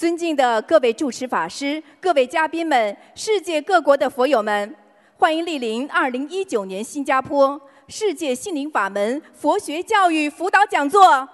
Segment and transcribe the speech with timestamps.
[0.00, 4.74] 尊敬的各位主持法师、各位嘉宾们、世界各国的佛友们，
[5.18, 11.28] 欢迎莅临2019年新加坡世界心灵法门佛学教育辅导讲座。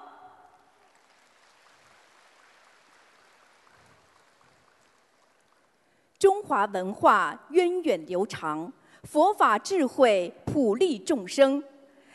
[6.18, 8.72] 中华文化源远流长，
[9.04, 11.62] 佛法智慧普利众生，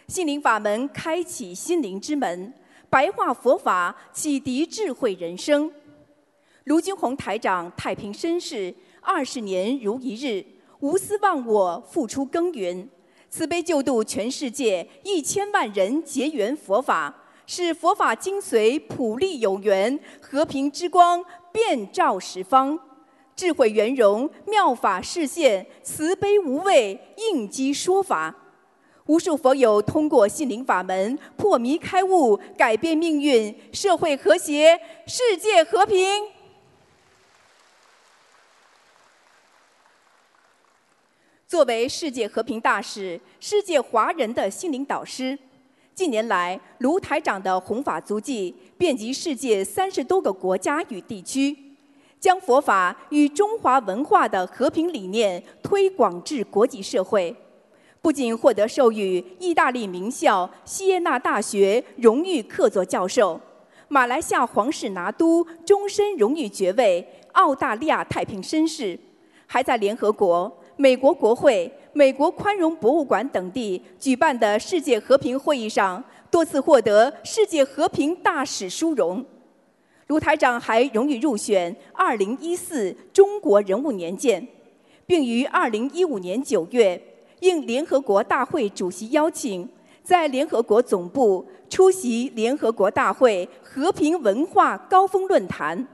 [0.09, 2.53] 心灵法门开启心灵之门，
[2.89, 5.71] 白话佛法启迪智慧人生。
[6.71, 10.41] 卢军宏台长太平绅士，二十年如一日，
[10.79, 12.87] 无私忘我，付出耕耘，
[13.29, 17.13] 慈悲救度全世界一千万人结缘佛法，
[17.45, 21.21] 使佛法精髓普利有缘，和平之光
[21.51, 22.79] 遍照十方，
[23.35, 28.33] 智慧圆融，妙法示现，慈悲无畏，应机说法。
[29.07, 35.99] 无数佛友通过心灵法门破迷开悟，改变命运，社会和谐，世界和平。
[41.51, 45.37] 作为世界和平大使、世界华人的心灵导师，
[45.93, 51.53] 近年来卢台长的弘法足迹遍及世界三十多个国家与地区，
[52.21, 57.35] 将佛法与中华文化的和平理念推广至国际社会，
[58.01, 63.37] 不仅获得授予意大利名校锡耶纳大学荣誉客座教授、
[63.89, 68.97] 马来西亚皇室拿督终身荣誉爵位、澳大利亚太平绅士，
[69.45, 70.59] 还在联合国。
[70.77, 79.23] 美国国会、美国宽容博物馆等地举办的世界和平会议上，多次获得世界和平大使殊荣。
[80.07, 84.45] 卢台长还荣誉入选2014中国人物年鉴，
[85.05, 87.01] 并于2015年9月
[87.39, 89.69] 应联合国大会主席邀请，
[90.03, 95.87] 在联合国总部出席联合国大会和平文化高峰论坛。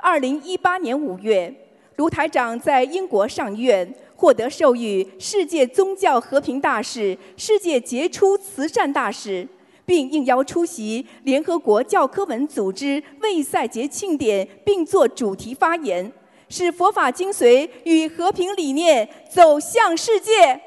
[0.00, 1.52] 2018年5月，
[1.96, 3.92] 卢台长在英国上院。
[4.18, 9.46] 获得授予世界宗教和平大使、世界杰出慈善大使，
[9.86, 16.12] 并应邀出席联合国教科文组织卫赛节庆典，并作主题发言，
[16.48, 20.62] 使佛法精髓与和平理念走向世界。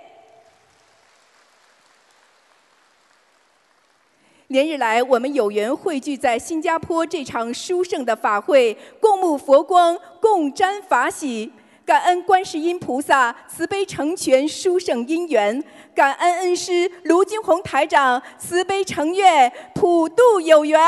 [4.47, 11.51] 连日来，我们有缘汇聚在新加坡这场殊胜的法会，共沐佛光，共沾法喜。
[11.91, 15.61] 感恩观世音菩萨慈悲成全殊胜因缘，
[15.93, 20.79] 感恩恩师卢金红台长慈悲成愿普度有缘。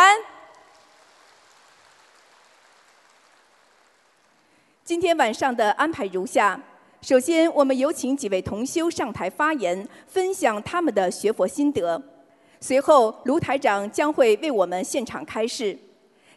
[4.85, 6.57] 今天晚上的安排如下：
[7.01, 12.01] 首先，我们有请几位同修上台发言，分享他们的学佛心得；
[12.61, 15.77] 随后，卢台长将会为我们现场开示。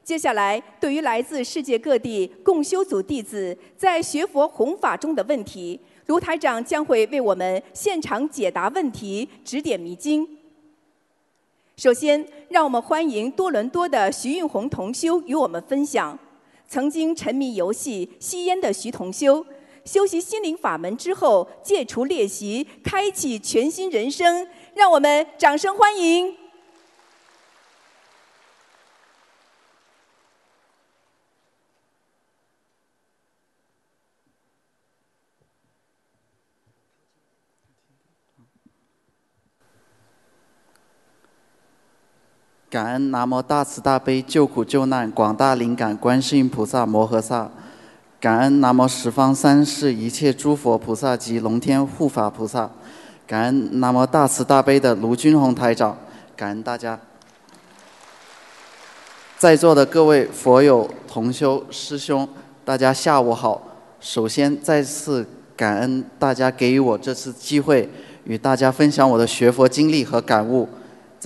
[0.07, 10.39] 接下来，对于来自世界各地共修组弟子在学佛弘法中的问题，卢台长将会为我们现场解答问题，指点迷津。
[11.77, 16.17] 首先，让我们欢迎多伦多的徐运红同修与我们分享。
[16.69, 19.45] 曾经沉迷游戏、吸烟的徐同修，
[19.85, 24.47] 修习心灵法门之后，戒除劣习，开启全新人生。
[24.73, 26.46] 让我们掌声欢迎。
[42.77, 47.51] 感恩南无大慈大悲救苦救难广大灵感观世音菩萨摩诃萨，
[48.21, 52.71] 感恩南无十方三世一切诸佛菩萨及龙天护法菩萨，
[53.27, 55.97] 感恩南无大慈大悲的卢军宏台长，
[56.37, 57.01] 感恩大家，
[59.39, 62.29] 在座的各位佛友同修师兄，
[62.63, 63.63] 大家下午好。
[64.01, 65.27] 首先再次
[65.57, 67.89] 感恩大家给予我这次机会，
[68.25, 70.69] 与大家分享我的学佛经历和感悟。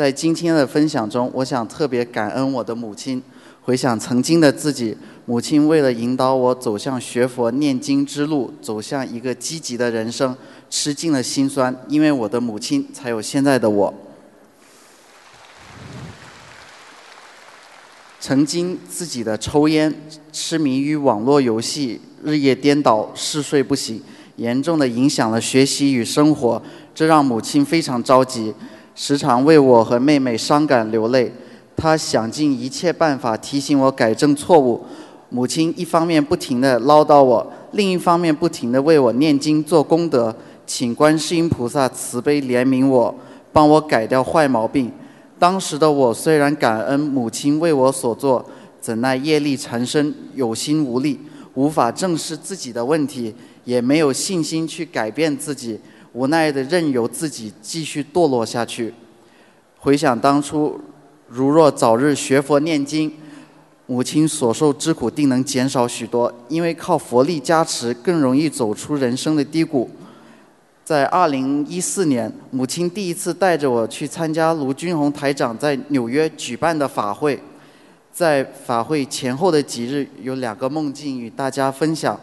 [0.00, 3.22] 在今天的分享中，我想特别感恩我的母亲。
[3.60, 10.34] 回想曾经的自己，母亲为了引导我走向学佛念经之路，走向一个积极的人生，
[10.70, 11.76] 吃尽了辛酸。
[11.86, 13.92] 因为我的母亲，才有现在的我。
[18.18, 19.94] 曾经自己的抽烟、
[20.32, 24.02] 痴迷于网络游戏，日夜颠倒，嗜睡不醒，
[24.36, 26.62] 严重的影响了学习与生活，
[26.94, 28.54] 这让母亲非常着急。
[29.02, 31.32] 时常为我和妹妹伤感流泪，
[31.74, 34.78] 她想尽一切办法提醒我改正错误。
[35.30, 40.36] 母亲一方面不停地唠叨我，另一方面不停地为我念经做功德，
[40.66, 43.14] 请观世音菩萨慈悲怜悯我，
[43.54, 44.92] 帮我改掉坏毛病。
[45.38, 48.44] 当时的我虽然感恩母亲为我所做，
[48.82, 51.18] 怎奈业力缠身，有心无力，
[51.54, 55.80] 无法正视自己的问题，也没有信心去改变自己，
[56.12, 58.92] 无奈的任由自己继续堕落下去。
[59.78, 60.80] 回想当初，
[61.28, 63.12] 如若早日学佛念经，
[63.86, 66.32] 母亲所受之苦定能减少许多。
[66.48, 69.90] 因为靠佛力加持，更容易走出人生的低谷。
[70.84, 77.40] 在二零一四年，母亲第一次带着我去参加卢军宏台长在纽约举办的法会。
[78.12, 82.18] 在法会前后的几日，有两个梦境与大家分享。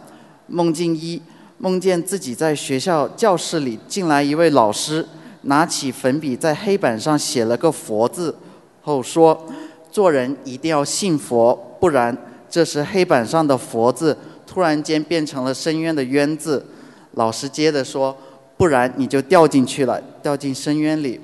[0.47, 1.21] 梦境一，
[1.59, 5.05] 梦见自己在学校教室里进来一位老师，
[5.41, 8.35] 拿起粉笔在黑板上写了个“佛”字，
[8.81, 9.45] 后说
[9.91, 12.15] ：“做人一定要信佛，不然。”
[12.49, 16.65] 这时黑板上的“佛”字突然间变成了深渊的“渊”字。
[17.13, 18.15] 老师接着说
[18.55, 21.19] ：“不然你就掉进去了，掉进深渊里。”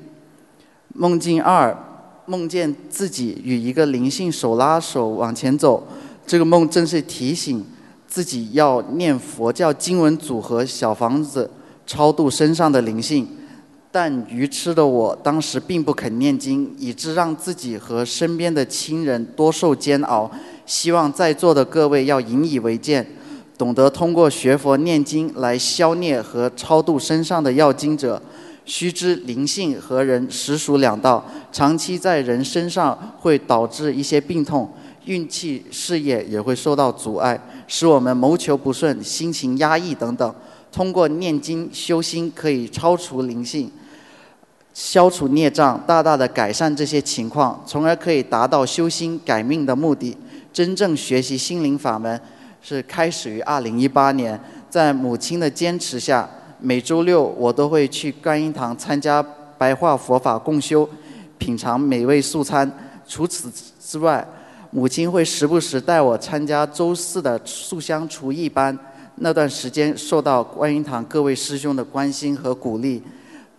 [0.94, 1.78] 梦境二。
[2.26, 5.86] 梦见自己与一个灵性手拉手往前走，
[6.26, 7.66] 这个梦正是提醒
[8.14, 11.50] 自己要念佛教经文组合小房子
[11.88, 13.28] 超度身上的灵性。
[13.92, 20.30] 但愚痴的我当时并不肯念经，以致让自己和身边的亲人多受煎熬。
[20.64, 23.04] 希望在座的各位要引以为戒，
[23.58, 28.22] 懂得通过学佛念经来消孽和超度身上的要经者。
[28.66, 34.72] 须知灵性和人实属两道，长期在人身上会导致一些病痛，
[35.06, 40.36] 运气、事业也会受到阻碍，使我们谋求不顺、心情压抑等等。
[40.72, 43.72] 通过念经修心，可以超除灵性，
[44.74, 50.18] 消除孽障，大大的改善这些情况，从而可以达到修心改命的目的。
[50.52, 52.20] 真正学习心灵法门，
[52.62, 54.40] 是开始于二零一八年，
[54.70, 56.30] 在母亲的坚持下。
[56.60, 59.22] 每周六我都会去观音堂参加
[59.58, 60.88] 白话佛法共修，
[61.38, 62.72] 品尝美味素餐。
[63.06, 63.52] 除此
[63.82, 64.26] 之外，
[64.76, 68.76] 母亲会时不时带我参加周四的素香厨艺班。
[69.18, 73.00] 那段时间受到观音堂各位师兄的关心和鼓励，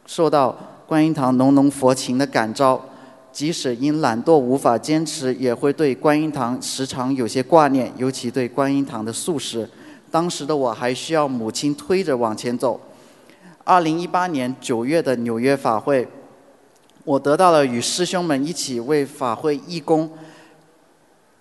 [0.06, 0.58] 受到
[0.88, 2.84] 观音堂浓浓佛情的感召，
[3.30, 9.70] 即使因懒惰无法坚持，也会对观音堂时常有些挂念，尤其对观音堂的素食。
[10.10, 12.80] 当时的我还需要母亲推着往前走。
[13.62, 16.08] 二零一八年九月的纽约法会，
[17.04, 20.10] 我得到了与师兄们一起为法会义工、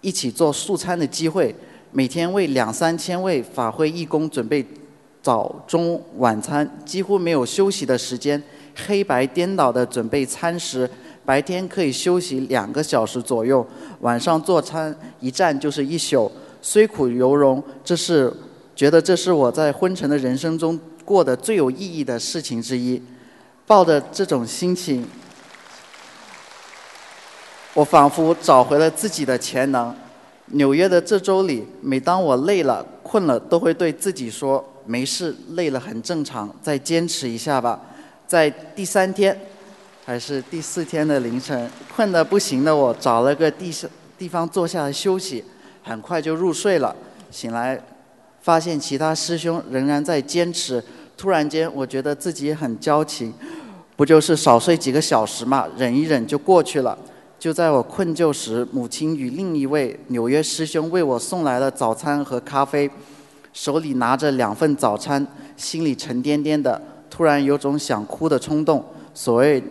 [0.04, 1.56] 一起做素餐的机会。
[1.92, 4.64] 每天为两三千位法会义工准备
[5.24, 8.40] 早中晚餐，几乎没有休息的时间，
[8.86, 10.88] 黑白颠倒的准备餐食。
[11.26, 13.66] 白天可以休息两个小时左右，
[14.02, 17.64] 晚上做餐一站就是一宿，虽苦犹荣。
[17.84, 18.32] 这是
[18.76, 20.80] 觉得这是我在昏沉的人生中。
[21.06, 23.02] 过的最有意义的事情之一，
[23.68, 25.06] 抱着这种心情，
[27.74, 29.94] 我仿佛找回了自己的潜能。
[30.48, 37.80] 纽约的这周里，每当我累了、困了，都会对自己说：“没事，累了很正常，再坚持一下吧。”
[38.28, 39.38] 在第三天
[40.06, 43.74] 还是第四天的凌晨，困得不行的我，找了个地
[44.18, 45.44] 地方坐下来休息，
[45.82, 46.96] 很快就入睡了。
[47.32, 47.82] 醒来。
[48.42, 50.84] 发现其他师兄仍然在坚持，
[51.16, 53.34] 突然间我觉得自己很矫情，
[53.96, 56.98] 不就是少睡几个小时嘛，忍一忍就过去了。
[57.44, 62.90] 就在我困倦时，母亲与另一位纽约师兄为我送来了早餐和咖啡，
[63.52, 68.82] 手里拿着两份早餐，心里沉甸甸的，突然有种想哭的冲动。
[69.14, 69.62] 所谓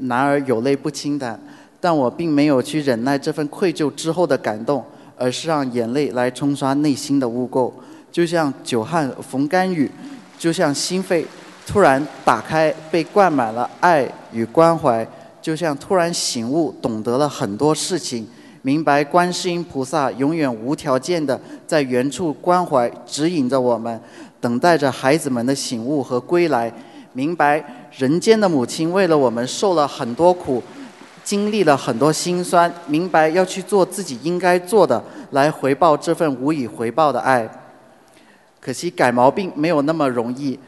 [0.00, 1.40] 男儿有泪不轻弹，
[1.80, 4.84] 但我并没有去忍耐这份愧疚之后的感动，
[5.16, 7.72] 而是让眼泪来冲刷内心的污垢。
[8.10, 9.88] 就像久旱逢甘雨，
[10.36, 11.24] 就像心肺
[11.64, 15.06] 突然打开，被灌满了爱与关怀，
[15.42, 18.26] 就像突然醒悟，懂得了很多事情，
[18.62, 24.00] 明白观世音菩萨永远无条件的在原处关怀指引着我们，
[24.40, 26.72] 等待着孩子们的醒悟和归来，
[27.12, 30.62] 明白人间的母亲为了我们受了很多苦，
[31.24, 37.48] 经历了很多辛酸，明白要去做自己应该做的，来回报这份无以回报的爱。
[38.60, 40.58] 可惜改毛病没有那么容易，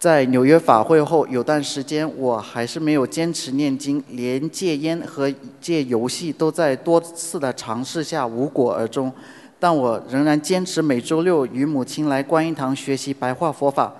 [0.00, 5.30] 在纽约法会后有段时间，我还是没有坚持念经，连戒烟和
[5.60, 9.12] 戒游戏都在多次的尝试下无果而终。
[9.58, 13.92] 但我仍然坚持每周六与母亲来观音堂学习白话佛法。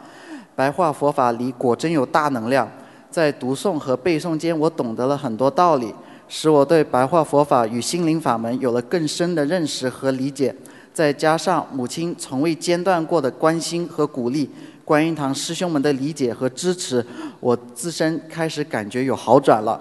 [0.56, 2.66] 白话佛法里果真有大能量，
[3.10, 5.94] 在读诵和背诵间，我懂得了很多道理，
[6.26, 10.56] 使我对白话佛法与心灵法门有了更深的认识和理解。
[10.92, 14.50] 再加上母亲从未间断过的关心和鼓励，
[14.90, 17.06] 观音堂师兄们的理解和支持，
[17.38, 19.80] 我自身开始感觉有好转了。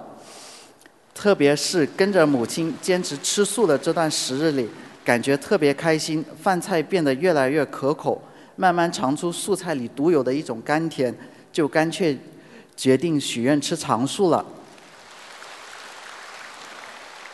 [1.12, 4.68] 特别是跟着母亲坚持吃素的这段时日里，
[5.04, 8.22] 感觉特别开心，饭菜变得越来越可口，
[8.54, 11.12] 慢慢尝出素菜里独有的一种甘甜，
[11.52, 12.16] 就干脆
[12.76, 14.46] 决定许愿吃长素了。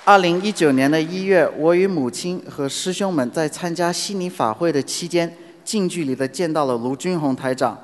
[0.06, 7.76] 二零一九年的一月，我与母亲和师兄们在参加悉尼法会的期间，近距离的见到了卢军宏台长，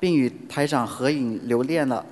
[0.00, 2.04] 并与台长合影留念了。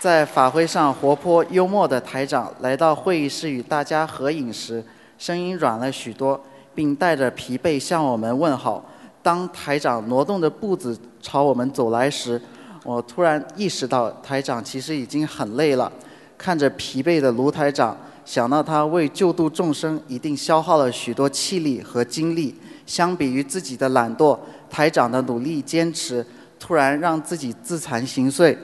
[0.00, 4.82] 在法会上活泼幽默的台长来到会议室与大家合影时，
[5.16, 6.42] 声音软了许多，
[6.74, 8.84] 并带着疲惫向我们问好。
[9.22, 12.40] 当台长挪动着步子朝我们走来时，
[12.82, 15.92] 我突然意识到台长其实已经很累了。
[16.36, 17.94] 看着疲惫的卢台长，
[18.30, 22.54] 想到他为救度众生一定消耗了许多气力和精力。
[22.86, 24.38] 相比于自己的懒惰，
[24.70, 26.24] 台长的努力坚持，
[26.56, 28.56] 突然让自己自惭形秽。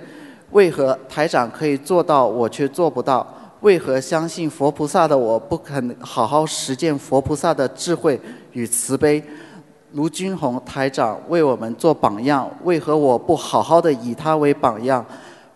[0.52, 3.26] 为何台长可以做到，我却做不到？
[3.62, 8.20] 为何相信佛菩萨的我不肯好好实践佛菩萨的智慧
[8.52, 9.20] 与慈悲？
[9.94, 15.04] 卢军宏台长为我们做榜样，为何我不好好的以他为榜样？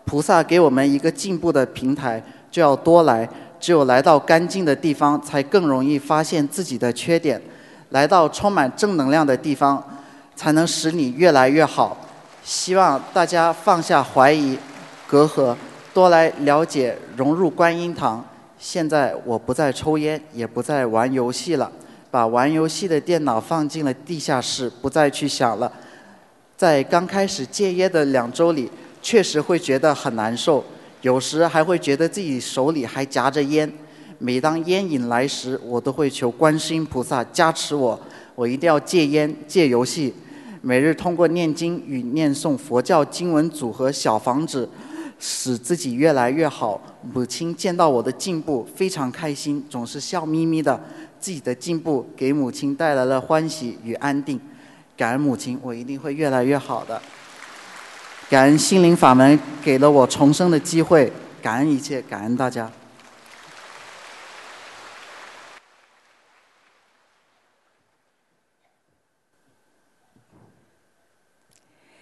[0.03, 3.29] 菩萨给我们一个进步的平台，就要多来。
[3.61, 7.39] 只有来到干净的地方，才更容易发现自己的缺点；
[7.91, 9.81] 来到充满正能量的地方，
[10.35, 11.95] 才能使你越来越好。
[12.43, 14.57] 希望大家放下怀疑、
[15.07, 15.55] 隔阂，
[15.93, 18.25] 多来了解，融入观音堂。
[18.57, 21.71] 现在我不再抽烟，也不再玩游戏了，
[22.09, 25.71] 把玩游戏的电脑放进了地下室，不再去想了。
[26.57, 28.69] 在刚开始戒烟的两周里。
[29.03, 30.63] 确实会觉得很难受，
[31.01, 33.71] 有时还会觉得自己手里还夹着烟。
[34.19, 37.99] 每当烟瘾来时，我都会求观世音菩萨加持我，
[38.35, 40.13] 我一定要戒烟、戒游戏。
[40.61, 44.69] 每日通过念经与念诵佛教经文组合小房子，
[45.17, 46.79] 使自己越来越好。
[47.13, 50.79] 母亲见到我的进步，非常开心，总是笑眯眯的。
[51.19, 54.39] 自己的进步给母亲带来了欢喜与安定。
[54.95, 57.01] 感恩母亲，我一定会越来越好的。
[58.31, 61.11] 感恩心灵法门给了我重生的机会，
[61.41, 62.71] 感恩一切，感恩大家。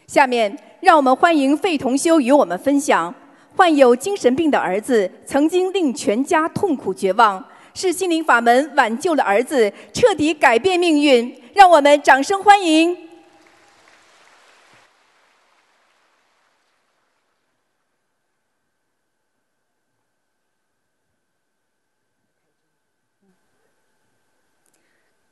[0.06, 3.12] 下面让我们欢迎费同修与我们分享：
[3.56, 7.44] 患有精神病的儿子曾经令全家痛苦绝望，
[7.74, 11.36] 是心灵法门挽救了儿子，彻底改变命运。
[11.56, 13.09] 让我们掌声欢迎。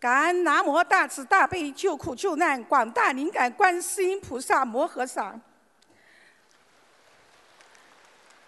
[0.07, 5.37] 感恩南无大慈大悲救苦救难广大灵感观世音菩萨摩诃萨，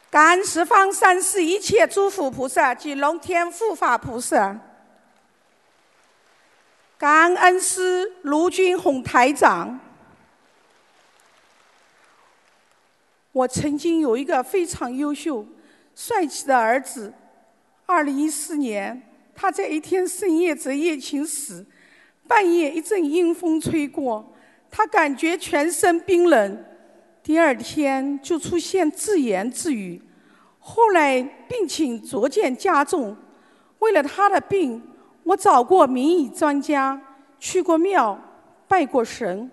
[0.09, 4.57] 感恩十方三世一切诸佛菩萨及龙天护法菩萨，
[6.97, 9.77] 感恩师卢军宏台长。
[13.33, 15.45] 我曾经有一个非常优秀、
[15.93, 17.13] 帅气的儿子，
[17.85, 19.08] 二零一四年。
[19.41, 21.65] 他在一天深夜值夜勤时，
[22.27, 24.33] 半夜一阵阴风吹过，
[24.69, 26.65] 他感觉全身冰冷，
[27.23, 30.01] 第二天就出现自言自语。
[30.59, 33.15] 后来病情逐渐加重，
[33.79, 34.83] 为了他的病，
[35.23, 37.01] 我找过名医专家，
[37.39, 38.19] 去过庙，
[38.67, 39.49] 拜过神，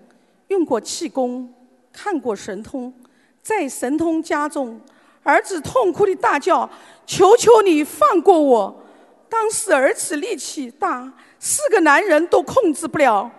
[0.49, 1.55] 用过气功，
[1.93, 2.93] 看过神通，
[3.41, 4.81] 在神通加重，
[5.23, 6.69] 儿子痛哭的大叫
[7.07, 8.83] ：“求求你放过我！”
[9.29, 13.31] 当时儿子力气大，四个男人都控制不了。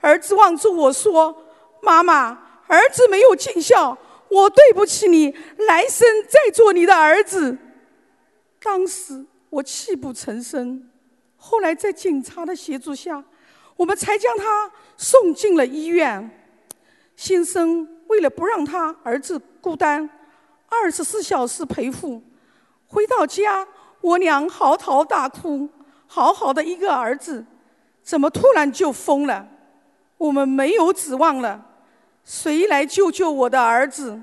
[0.00, 1.44] 儿子望着我说
[1.82, 2.28] ：“妈妈，
[2.66, 3.96] 儿子没有尽孝，
[4.28, 5.34] 我对不起你，
[5.66, 7.56] 来生再做你的儿子。”
[8.62, 10.88] 当时我泣不成声。
[11.36, 13.24] 后来在警察的协助下，
[13.76, 16.30] 我们才将他送进了医院。
[17.16, 20.08] 先生为了不让他儿子孤单，
[20.68, 22.22] 二十四小时陪护。
[22.86, 23.66] 回到家。
[24.00, 25.68] 我娘嚎啕大哭，
[26.06, 27.44] 好好的一个儿子，
[28.02, 29.46] 怎么突然就疯了？
[30.16, 31.64] 我们没有指望了，
[32.24, 34.20] 谁来救救我的儿子？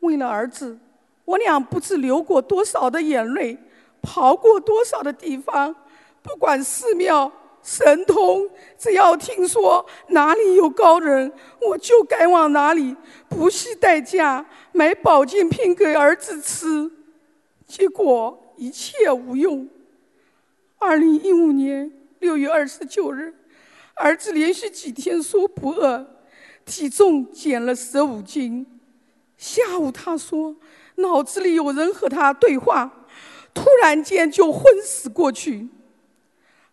[0.00, 0.78] 为了儿子，
[1.24, 3.58] 我俩不知流过多少的眼泪，
[4.00, 5.74] 跑过多少的地方，
[6.22, 7.30] 不管寺庙、
[7.62, 12.96] 神通，只要听说哪里有高人，我就赶往哪里，
[13.28, 16.90] 不惜代价买保健品给儿子吃。
[17.72, 19.66] 结果一切无用。
[20.76, 23.32] 二零一五年六月二十九日，
[23.94, 26.06] 儿子连续几天说不饿，
[26.66, 28.66] 体重减了十五斤。
[29.38, 30.54] 下午他说，
[30.96, 33.06] 脑子里有人和他对话，
[33.54, 35.66] 突然间就昏死过去。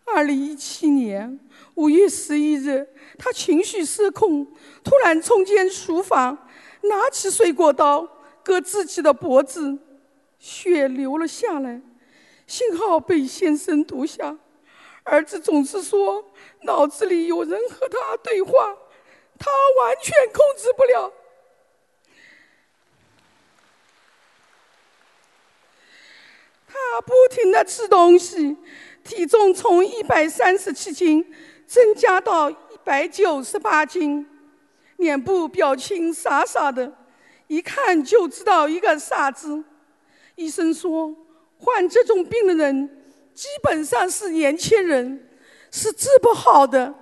[0.03, 1.39] 二零一七年
[1.75, 2.85] 五月十一日，
[3.17, 4.45] 他情绪失控，
[4.83, 6.37] 突然冲进厨房，
[6.81, 8.05] 拿起水果刀
[8.43, 9.77] 割自己的脖子，
[10.39, 11.81] 血流了下来。
[12.47, 14.35] 幸好被先生读下。
[15.03, 16.31] 儿子总是说
[16.63, 18.51] 脑子里有人和他对话，
[19.37, 21.13] 他完全控制不了。
[26.67, 28.55] 他不停的吃东西，
[29.03, 31.33] 体重从一百三十七斤
[31.65, 34.27] 增加到一百九十八斤，
[34.97, 36.95] 脸部表情傻傻的，
[37.47, 39.63] 一看就知道一个傻子。
[40.39, 41.13] 医生说，
[41.57, 45.29] 患这种病的人基本上是年轻人，
[45.69, 46.95] 是治不好的。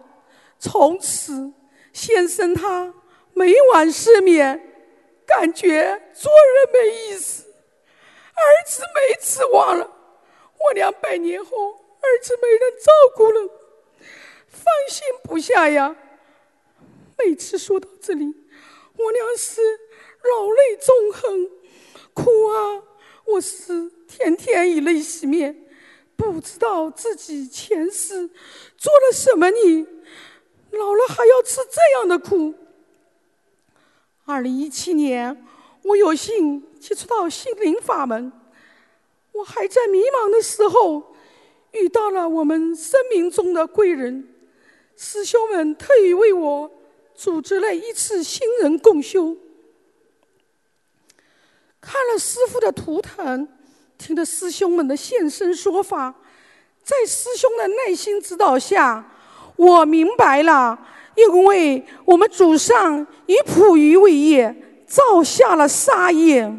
[0.58, 1.53] 从此，
[1.94, 2.91] 先生他
[3.36, 4.60] 每晚失眠，
[5.27, 7.44] 感觉做人没意思。
[8.34, 13.41] 儿子没指望了，我两百年后，儿子没人照顾了，
[14.48, 15.96] 放心不下呀。
[17.20, 18.25] 每次说到这里，
[18.98, 19.62] 我娘是
[20.24, 21.51] 老泪纵横，
[22.15, 22.84] 哭啊！
[23.27, 25.55] 我是天天以泪洗面，
[26.15, 28.29] 不知道自己前世
[28.77, 29.86] 做了什么孽，
[30.72, 32.53] 老了还要吃这样的苦。
[34.25, 35.46] 二零一七年，
[35.84, 36.63] 我有幸。
[36.79, 38.31] 接触到心灵法门，
[39.34, 41.15] 我还在迷茫的时候，
[41.72, 44.25] 遇到了我们生命中的贵人，
[44.96, 46.72] 师兄们特意为我
[47.13, 49.36] 组织了一次新人共修。
[51.88, 53.48] 看了师傅的图腾，
[53.98, 56.13] 听了师兄们的现身说法，
[56.84, 59.10] 在师兄的耐心指导下，
[59.56, 60.77] 我明白了，
[61.15, 64.53] 因为我们祖上以捕鱼为业，
[64.86, 66.53] 造下了杀业。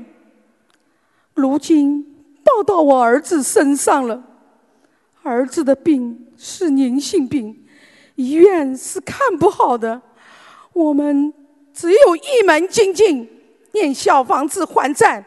[1.34, 4.24] 如今报到我儿子身上了，
[5.22, 7.66] 儿子的病是灵性病，
[8.14, 10.00] 医院是看不好的，
[10.72, 11.34] 我们
[11.74, 13.28] 只有一门精进，
[13.78, 15.24] 念小房子还债，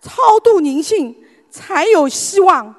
[0.00, 1.14] 超度灵性，
[1.48, 2.74] 才有希望。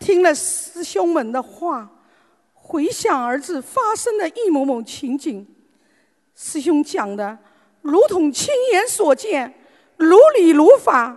[0.00, 1.88] 听了师兄们的话，
[2.52, 5.46] 回想儿子发生的一幕幕情景，
[6.34, 7.38] 师兄讲的。
[7.80, 9.54] 如同亲眼所见，
[9.96, 11.16] 如理如法。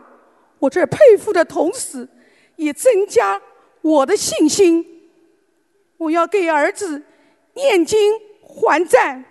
[0.59, 2.07] 我这佩服的同时，
[2.55, 3.41] 也增加
[3.81, 4.85] 我的信心。
[5.97, 7.01] 我要给儿子
[7.53, 9.23] 念经还债。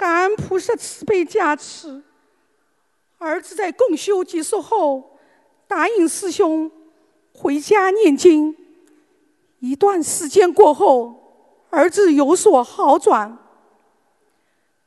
[0.00, 2.02] 感恩菩萨慈悲加持，
[3.18, 5.18] 儿子在共修结束后，
[5.68, 6.72] 答应师兄
[7.34, 8.56] 回家念经。
[9.58, 11.34] 一段时间过后，
[11.68, 13.36] 儿子有所好转。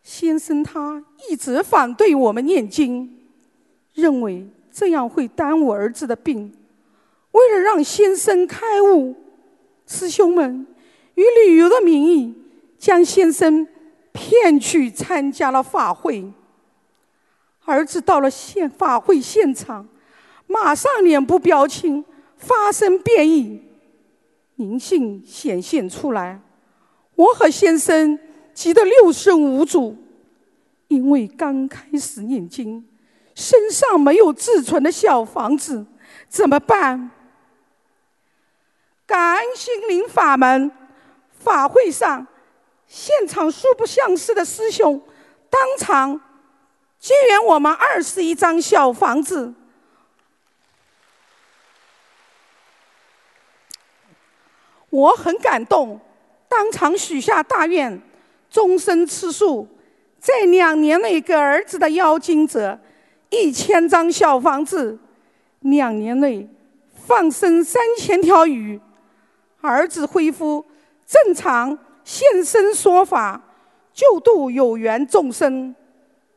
[0.02, 3.20] 先生他一直反对我们念经，
[3.94, 6.52] 认为这样会耽误儿子的病。
[7.34, 9.16] 为了让先生开悟，
[9.86, 10.66] 师兄们
[11.14, 12.34] 以旅游的名义
[12.80, 13.68] 将先生
[14.14, 16.32] 骗去参加了法会。
[17.66, 19.88] 儿子到了现法会现场，
[20.48, 22.06] 马上脸部表情
[22.38, 23.62] 发生变异。
[24.56, 26.40] 灵性显现出来，
[27.16, 28.20] 我和先生
[28.54, 29.98] 急得六神无主，
[30.90, 32.88] 因为刚开始念经，
[33.34, 35.86] 身上没有自存的小房子，
[36.30, 37.10] 怎么办？
[39.08, 40.72] 感恩心灵法门，
[41.32, 42.28] 法会上，
[42.96, 45.02] 现场素不相识的师兄
[45.50, 46.22] 当场
[47.00, 49.52] 借援我们二十一张小房子。
[54.92, 56.00] 我很感动，
[56.48, 58.00] 当场许下大愿，
[58.48, 59.68] 终身吃素，
[60.20, 62.80] 在两年内给儿子的妖精者
[63.32, 65.00] 一千张小房子，
[65.62, 66.48] 两年内
[67.08, 68.80] 放生三千条鱼，
[69.62, 70.64] 儿子恢复
[71.08, 73.42] 正常，现身说法，
[73.94, 75.76] 救度有缘众生。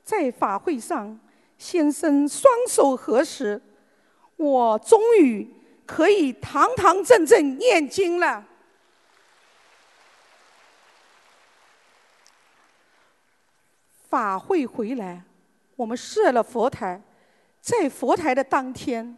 [0.03, 1.19] 在法会上，
[1.59, 3.61] 先生双手合十，
[4.37, 5.55] 我终于。
[5.89, 8.45] 可以堂堂正正念经了。
[14.09, 15.23] 法会回来，
[15.77, 17.01] 我们设了佛台，
[17.61, 19.17] 在佛台的当天，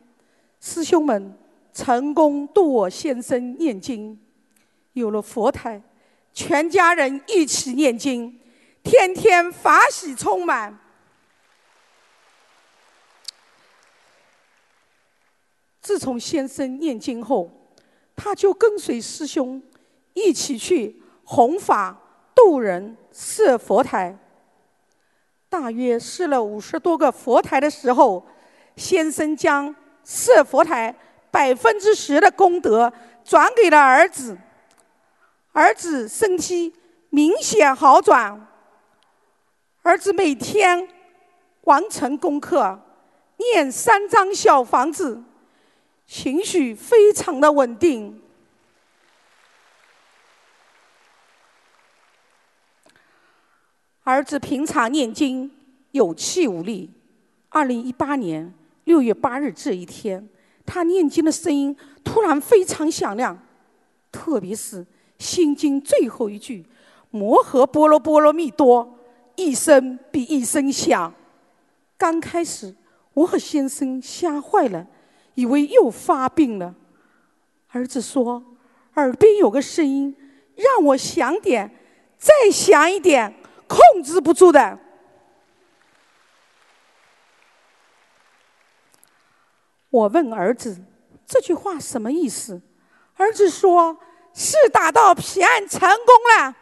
[0.61, 1.34] 师兄们
[1.72, 4.20] 成功度我先生念经。
[4.92, 5.80] 有了佛台，
[6.38, 8.38] 全家人一起念经，
[8.85, 10.79] 天天法喜充满。
[15.83, 17.51] 自从先生念经后，
[18.14, 19.61] 他就跟随师兄
[20.14, 22.01] 一起去弘法
[22.37, 24.16] 渡人设佛台。
[25.48, 28.24] 大约设了五十多个佛台的时候，
[28.77, 29.74] 先生将
[30.05, 30.94] 设佛台
[31.33, 32.92] 百分之十的功德
[33.24, 34.38] 转给了儿子，
[35.59, 36.73] 儿子身体
[37.11, 38.47] 明显好转。
[39.83, 40.88] 儿子每天
[41.62, 42.81] 完成功课，
[43.38, 45.21] 念三张小房子，
[46.07, 48.23] 情绪非常的稳定。
[54.05, 55.51] 儿子平常念经
[55.90, 56.88] 有气无力。
[57.49, 60.29] 二零一八年六月八日这一天，
[60.64, 63.37] 他念经的声音突然非常响亮，
[64.12, 64.85] 特别是
[65.18, 66.64] 《心经》最后一句
[67.11, 68.98] “摩诃波罗波罗蜜多”，
[69.37, 71.12] 一声比一声响。
[71.96, 72.74] 刚开始，
[73.14, 74.87] 我和先生吓坏了，
[75.35, 76.74] 以为又发病了。
[77.70, 78.42] 儿子说
[78.94, 80.16] ：“耳边有个声音，
[80.54, 81.70] 让我响点，
[82.16, 83.35] 再响一点。”
[83.68, 84.78] 控制不住的。
[89.90, 90.83] 我问儿子
[91.26, 92.62] ：“这句话什么意思？”
[93.16, 93.98] 儿子说
[94.38, 96.55] ：“是打到彼岸成功了。”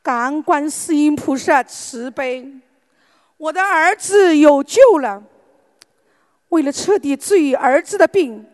[0.00, 2.48] 感恩观世音菩萨慈悲，
[3.36, 5.22] 我的儿子有救了。
[6.50, 8.46] 为了彻底治愈儿子的病，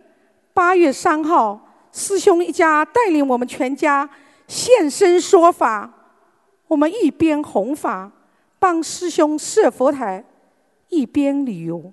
[0.55, 1.67] 八月三号。
[1.91, 4.09] 师兄一家带领我们全家
[4.47, 5.91] 现身说法，
[6.69, 8.13] 我们一边弘法，
[8.59, 10.23] 帮师兄设佛台，
[10.91, 11.91] 一边旅游，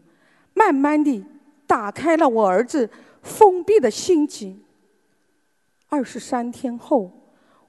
[0.54, 1.24] 慢慢地
[1.68, 2.90] 打开了我儿子
[3.22, 4.56] 封闭的心结。
[5.90, 7.12] 二十三天后，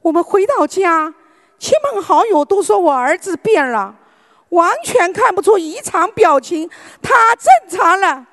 [0.00, 1.14] 我们回到家，
[1.59, 3.94] 亲朋好友都说我儿子变了，
[4.50, 6.68] 完全看不出异常表情，
[7.00, 8.26] 他正常了。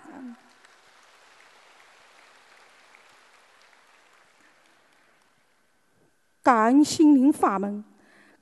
[6.41, 7.85] 感恩心灵法门，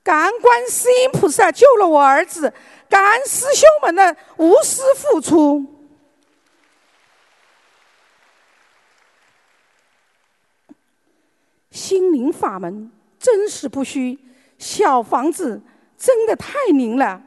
[0.02, 2.52] 感恩观世音菩萨救了我儿子，
[2.90, 5.81] 感恩师兄们的无私付出。
[11.72, 14.20] 心灵法门真实不虚，
[14.58, 15.62] 小房子
[15.98, 17.22] 真的太灵了。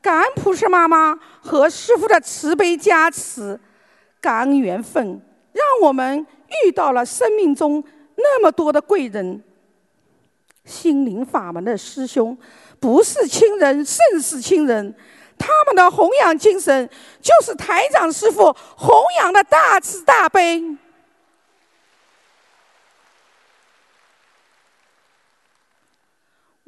[0.00, 3.58] 感恩菩萨妈妈和师父的慈悲加持，
[4.20, 5.20] 感恩缘分，
[5.52, 6.24] 让我们
[6.64, 7.82] 遇到了生命中
[8.16, 9.42] 那么多的贵人。
[10.64, 12.36] 心灵法门的师兄，
[12.78, 14.94] 不是亲人胜似亲人，
[15.36, 16.88] 他们的弘扬精神
[17.20, 20.62] 就是台长师傅弘扬的大慈大悲。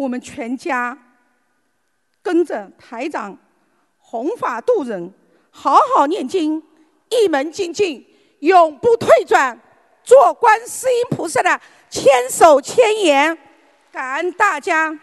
[0.01, 0.97] 我们全家
[2.23, 3.37] 跟着台长
[3.99, 5.13] 弘法度人，
[5.51, 6.63] 好好念经，
[7.11, 8.07] 一门精进，
[8.39, 9.61] 永不退转，
[10.03, 11.61] 做观世音菩萨的
[11.91, 13.37] 千手千眼。
[13.93, 14.99] 感恩大家。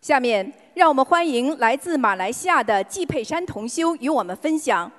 [0.00, 4.90] 下面，让我们欢迎来自马来西亚的季佩珊同修与我们分享：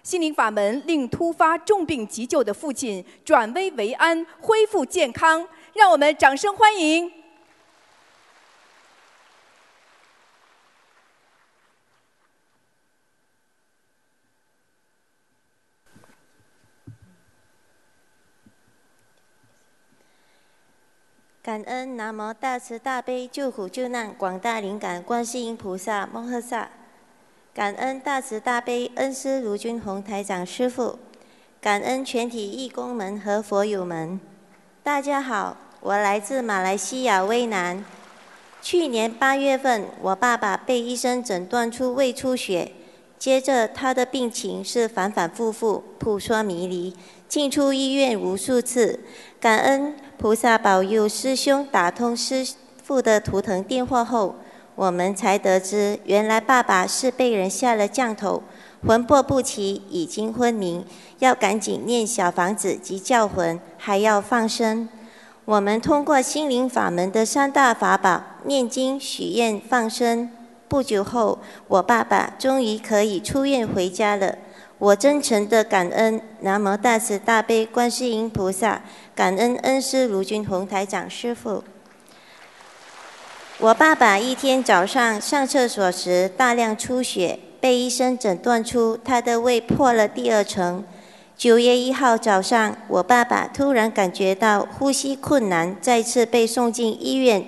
[0.00, 5.44] 心灵法门令突发重病急救的父亲转危为安，恢复健康。
[5.72, 7.10] 让我们掌声欢迎。
[21.44, 26.70] 感恩南无大慈大悲救苦救难广大灵感观世音菩萨摩诃萨，
[27.52, 30.98] 感恩大慈大悲恩师卢军宏台长师父，
[31.60, 34.18] 感恩全体义工们和佛友们。
[34.82, 37.84] 大家好，我来自马来西亚威南。
[38.62, 42.72] 去年八月份，我爸爸被医生诊断出胃出血，
[43.24, 46.94] 接着他的病情是反反复复、扑朔迷离，
[47.26, 49.00] 进出医院无数次。
[49.40, 49.94] 感恩。
[50.18, 52.46] 菩萨保佑师兄打通师
[52.82, 54.34] 父的图腾电话后，
[54.74, 58.42] 我们才得知，原来爸爸是被人下了降头，
[58.86, 60.84] 魂魄不齐，已经昏迷，
[61.20, 64.86] 要赶紧念小房子及叫魂，还要放生。
[65.46, 70.30] 我们通过心灵法门的三大法宝——念经、许愿、放生，
[70.74, 74.36] 不久后，我爸爸终于可以出院回家了。
[74.78, 78.82] 我真诚的感恩南无大慈大悲观世音菩萨。
[79.14, 81.62] 感恩恩师卢军宏台长师傅。
[83.58, 90.82] 我爸爸一天早上上厕所时大量出血，被医生诊断出他的胃破了第二层。
[91.36, 97.46] 九月一号早上，我爸爸突然感觉到呼吸困难，再次被送进医院。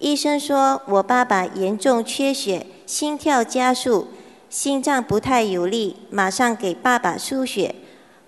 [0.00, 4.08] 医生说我爸爸严重缺血，心跳加速，
[4.48, 7.74] 心脏不太有力，马上给爸爸输血。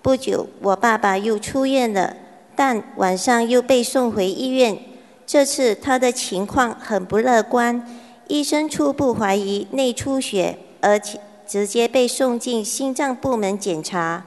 [0.03, 2.15] 不久，我爸爸又出院了，
[2.55, 4.77] 但晚上又被送回医院。
[5.25, 7.83] 这次他的情况很不乐观，
[8.27, 14.23] 医生初步怀疑内出血，而且直接被送进心脏部门检查。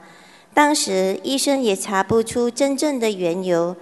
[0.53, 3.73] 当时医生也查不出真正的缘由。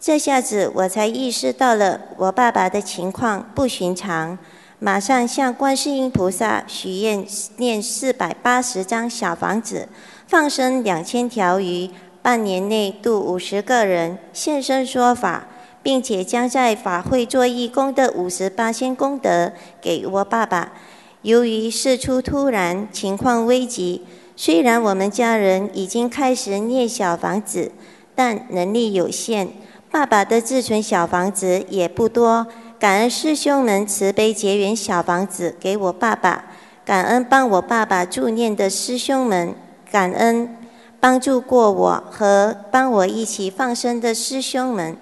[0.00, 4.38] 这下子我才意识到了我爸爸的情况不寻常，
[4.78, 7.22] 马上向观世音菩萨许愿，
[7.58, 9.86] 念四百八十张小房子。
[10.26, 11.90] 放生两千条鱼，
[12.22, 15.46] 半年内度五十个人现身说法，
[15.82, 20.72] 并且将在法会做义工的五十八千功德给我爸爸。
[21.20, 27.70] 由于事出突然，情况危急，虽然我们家人已经开始念小房子，
[28.14, 29.48] 但能力有限，
[29.90, 32.46] 爸爸的自存小房子也不多。
[32.78, 36.44] 感恩师兄们慈悲结缘小房子给我爸爸，
[36.84, 39.54] 感恩帮我爸爸助念的师兄们。
[39.90, 40.56] 感恩
[41.00, 44.96] 帮助过我和帮我一起放生的师兄们。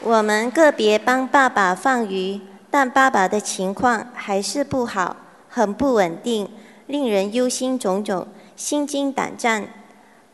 [0.00, 5.16] 我们个别帮爸爸放鱼，但爸爸的情况还是不好，
[5.48, 6.48] 很不稳定，
[6.86, 9.68] 令人忧心忡忡、心惊胆战。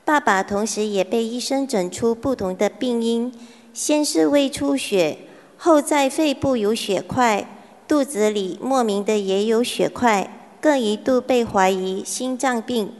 [0.04, 3.32] 爸爸同时也被医生诊出不同的病因，
[3.72, 5.16] 先是胃出血，
[5.56, 7.46] 后在肺部有血块。
[7.86, 10.28] 肚子里莫名的也有血块，
[10.60, 12.92] 更一度被怀疑心脏病。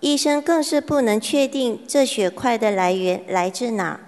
[0.00, 4.00] 医生更是不能确定这血块的来源来自哪。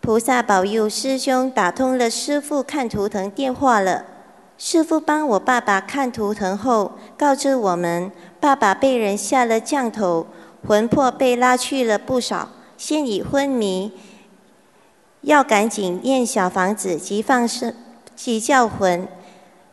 [0.00, 4.04] 菩萨保佑，师兄打通了师傅看图腾电话了。
[4.58, 10.26] 师傅帮我爸爸看图腾后，告知我们，爸爸被人下了降头，
[10.66, 13.92] 魂魄被拉去了不少，现已昏迷，
[15.22, 17.74] 要赶紧念小房子及放生。
[18.14, 19.08] 及叫魂，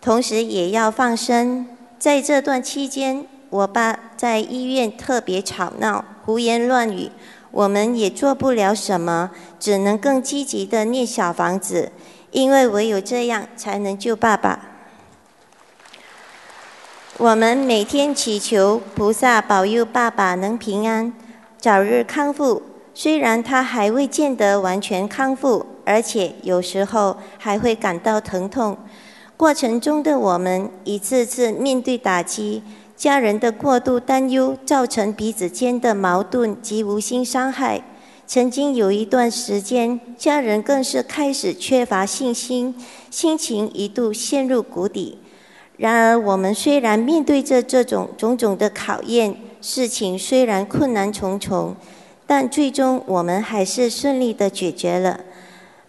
[0.02, 1.68] 同时也要放生。
[2.00, 7.12] 在这段期间，我爸在医院特别吵闹、胡言乱语，
[7.52, 11.92] 我们也做不了什么，只能更积极的念小房子，
[12.32, 14.69] 因为唯有这样才能救爸爸。
[17.20, 21.12] 我们每天祈求菩萨保佑爸爸能平安，
[21.58, 22.62] 早日康复。
[22.94, 25.66] 虽然他还未见得完全康复。
[25.84, 28.78] 而且有时候还会感到疼痛，
[29.36, 32.64] 过程中的我们一次次面对打击，
[32.96, 37.82] 家人的过度担忧造成彼此间的矛盾及无心伤害。
[38.26, 42.74] 曾经有一段时间，家人更是开始缺乏信心，
[43.12, 45.18] 心情一度陷入谷底。
[45.80, 51.74] 然而，我们虽然面对着这种种种的考验，事情虽然困难重重，
[52.28, 55.22] 但最终我们还是顺利的解决了。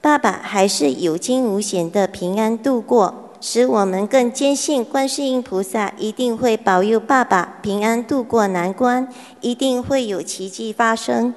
[0.00, 9.08] 爸爸还是有惊无险的平安度过，使我们更坚信观世音菩萨一定会保佑爸爸平安度过难关，
[9.40, 11.34] 一定会有奇迹发生。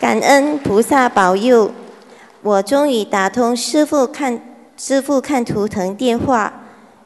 [0.00, 1.70] 感恩菩萨保佑，
[2.40, 4.49] 我终于打通师傅看
[4.82, 6.50] 师傅看图腾电话。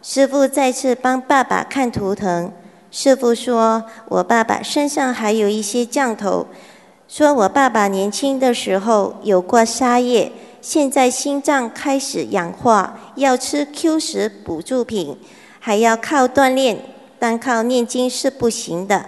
[0.01, 2.53] 师傅再次帮爸爸看图腾，
[2.93, 6.47] 师傅说我爸爸身上还有一些降头。
[7.09, 15.19] 说我爸爸年轻的时候有过沙叶，现在心脏开始氧化，要吃 Q 十补助品，
[15.59, 16.79] 还要靠锻炼，
[17.19, 19.05] 单靠念经是不行的，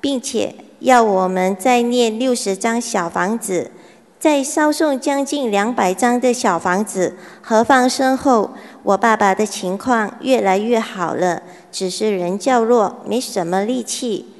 [0.00, 3.70] 并且要我们再念六十张小房子，
[4.18, 8.50] 在烧送将近两百张的小房子和放生后，
[8.82, 14.32] 我爸爸的情况越来越好了，只是人较弱，没什么力气。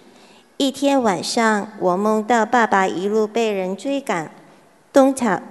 [0.57, 4.31] 一天晚上，我梦到爸爸一路被人追赶，
[4.93, 5.43] 东抢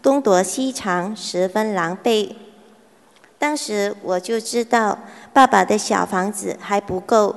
[0.00, 2.30] 东躲西藏，十分狼狈。
[3.38, 4.96] 当时我就知道
[5.32, 7.34] 爸爸的小房子还不够。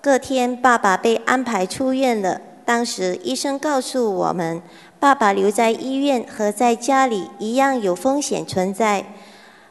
[0.00, 2.40] 隔天，爸爸被安排出院了。
[2.64, 4.62] 当时医生告诉我们，
[5.00, 9.06] 爸爸留在医院和在家里一样有风险存在。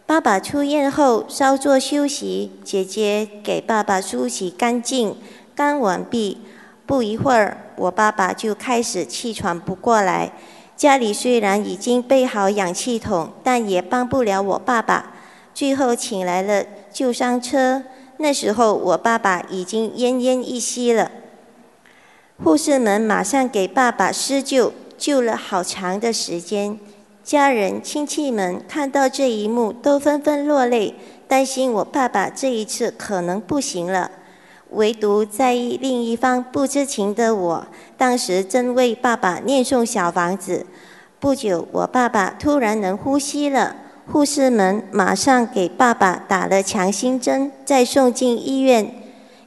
[0.07, 5.15] 爸爸出院后稍作休息，姐姐给爸爸梳洗干净，
[5.55, 6.39] 干完毕。
[6.87, 10.31] 不一会儿，我爸爸就开始气喘不过来。
[10.75, 15.13] 家里虽然已经备好氧气筒，但也帮不了我爸爸。
[15.53, 17.83] 最后请来了救伤车。
[18.17, 21.11] 那时候我爸爸已经奄奄一息了。
[22.43, 26.77] 护士们马上给爸爸施救，救了好长的时间。
[27.23, 30.93] 家人亲戚们看到这一幕，都纷纷落泪，
[31.27, 34.11] 担心我爸爸这一次可能不行了。
[34.71, 40.65] 唯独在意另一方不知情的我，当时正为爸爸念诵小房子。
[41.19, 43.75] 不久，我爸爸突然能呼吸了，
[44.11, 48.91] 护士们马上给爸爸打了强心针，再送进医院。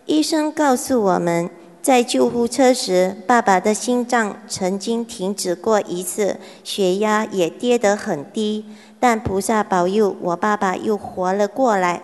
[0.07, 1.49] 医生告诉我们，
[1.83, 8.65] 在救护车时，爸爸的心脏曾经停止过一次，血压也跌得很低，
[9.01, 12.01] 但菩萨保佑，我爸爸又活了过来。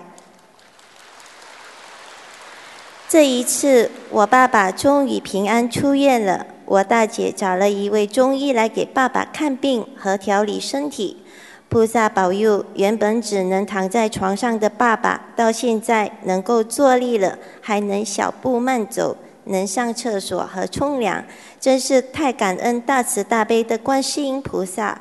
[3.08, 6.44] 这一次，我爸爸终于平安出院了。
[6.64, 11.22] 我大姐找了一位中医来给爸爸看病和调理身体。
[11.68, 19.16] 菩萨保佑，原本只能躺在床上的爸爸，到现在能够坐立了，还能小步慢走，
[19.48, 21.24] 能上厕所和冲凉，
[21.60, 25.00] 真是太感恩大慈大悲的观世音菩萨。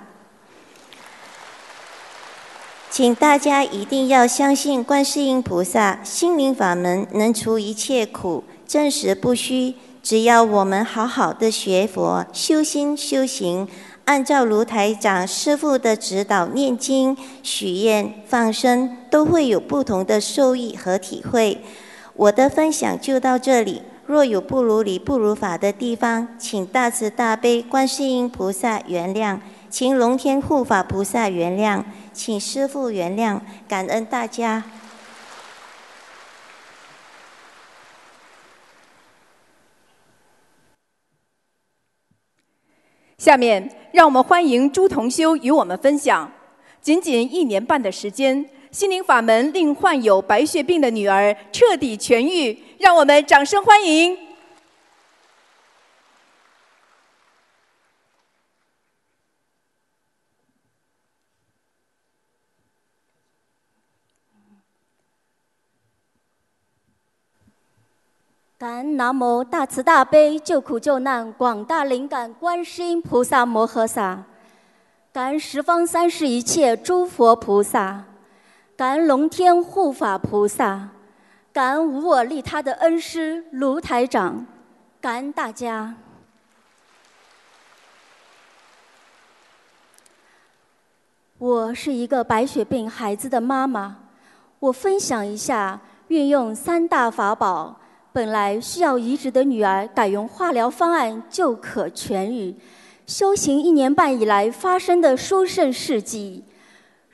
[2.89, 9.75] 请大家一定要相信观世音菩萨心灵法门能除一切苦，真实不虚。
[10.01, 13.67] 只要我们好好的学佛、修心、修行，
[14.05, 21.61] 按照卢台长师父的指导念经、许愿、放生，都会有不同的受益和体会。
[22.15, 23.81] 我的分享就到这里。
[24.07, 29.37] 若有不如理、不如法的地方，请大慈大悲观世音菩萨原谅，
[29.69, 31.83] 请龙天护法菩萨原谅。
[32.13, 34.63] 请师父原谅，感恩大家。
[43.17, 46.31] 下面让我们欢迎朱同修与我们分享。
[46.81, 54.15] 仅仅一年半的时间，心灵法门令患有白血病的女儿彻底痊愈，让我们掌声欢迎。
[68.59, 74.23] 感恩南无大慈大悲救苦救难广大灵感观世音菩萨摩诃萨，
[75.11, 78.03] 感恩十方三世一切诸佛菩萨，
[78.77, 80.89] 感恩龙天护法菩萨，
[81.51, 84.45] 感恩无我利他的恩师卢台长，
[85.01, 85.95] 感恩大家。
[91.39, 93.97] 我是一个白血病孩子的妈妈，
[94.59, 97.75] 我分享一下运用三大法宝。
[98.13, 102.55] 本来需要移植的女儿改用化疗方案就可痊愈，
[103.07, 106.43] 修行一年半以来发生的殊胜事迹，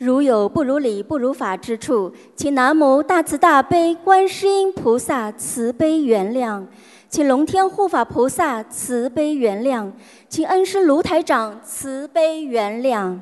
[0.04, 6.66] 如有不如理、不如法之处，请南无大慈大悲观世音菩萨慈悲原谅，
[7.08, 9.89] 请龙天护法菩萨慈悲原谅，
[10.28, 13.18] 请恩师卢台长慈悲原谅。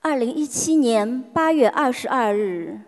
[0.00, 2.80] 二零一七年八月二十二日，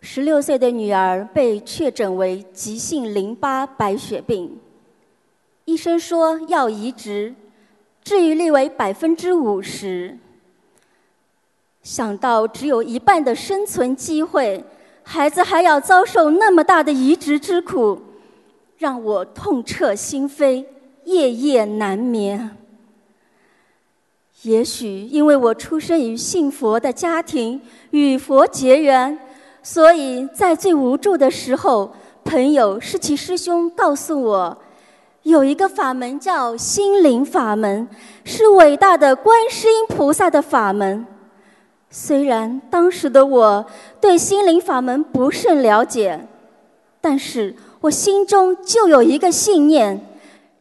[0.00, 4.60] 十六岁的女儿被确诊为急性淋巴白血病，
[5.68, 7.34] 医生说要移植，
[8.02, 10.16] 治愈率为百分之五十。
[11.82, 14.64] 想到只有一半的生存机会，
[15.02, 18.00] 孩子还要遭受那么大的移植之苦，
[18.78, 20.64] 让我痛彻心扉，
[21.04, 22.56] 夜夜难眠。
[24.44, 29.18] 也许因为我出生于信佛的家庭，与佛结缘，
[29.62, 34.62] 所以在最无助的时候，朋友是其师兄告诉我，
[35.22, 37.86] 有一个法门叫心灵法门，
[38.24, 41.06] 是伟大的观世音菩萨的法门。
[41.90, 43.64] 虽然当时的我
[44.00, 46.26] 对心灵法门不甚了解，
[47.00, 50.04] 但是我心中就有一个信念。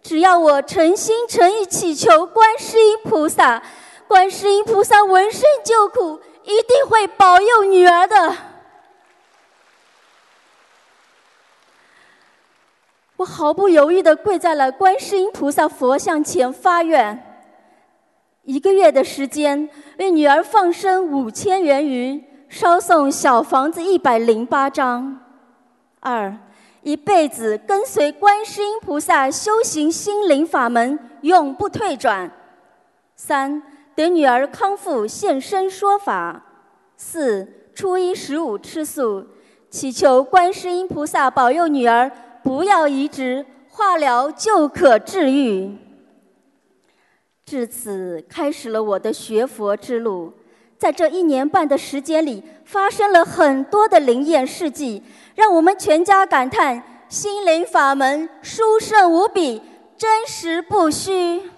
[0.02, 3.62] 只要我诚心诚意祈求观世音菩萨，
[4.08, 8.36] 观世音菩萨闻声救苦，一定会保佑女儿的。
[13.18, 17.42] 我毫不犹豫地跪在了观世音菩萨佛像前发愿，
[18.44, 25.20] 一个月的时间为女儿放生五千元鱼，烧送小房子一百零八张。
[26.00, 26.38] 二。
[26.84, 32.32] 一辈子跟随观世音菩萨修行心灵法门，永不退转。
[33.14, 33.62] 三
[33.94, 36.46] 等女儿康复现身说法。
[36.96, 37.46] 四
[37.76, 39.26] 初一十五吃素，
[39.70, 42.10] 祈求观世音菩萨保佑女儿
[42.48, 45.78] 不要移植，化疗就可治愈。
[47.46, 50.32] 至此开始了我的学佛之路。
[50.78, 55.04] 在这一年半的时间里，发生了很多的灵验事迹。
[55.36, 59.62] 让我们全家感叹：心灵法门殊胜无比，
[59.98, 61.52] 真实不虚。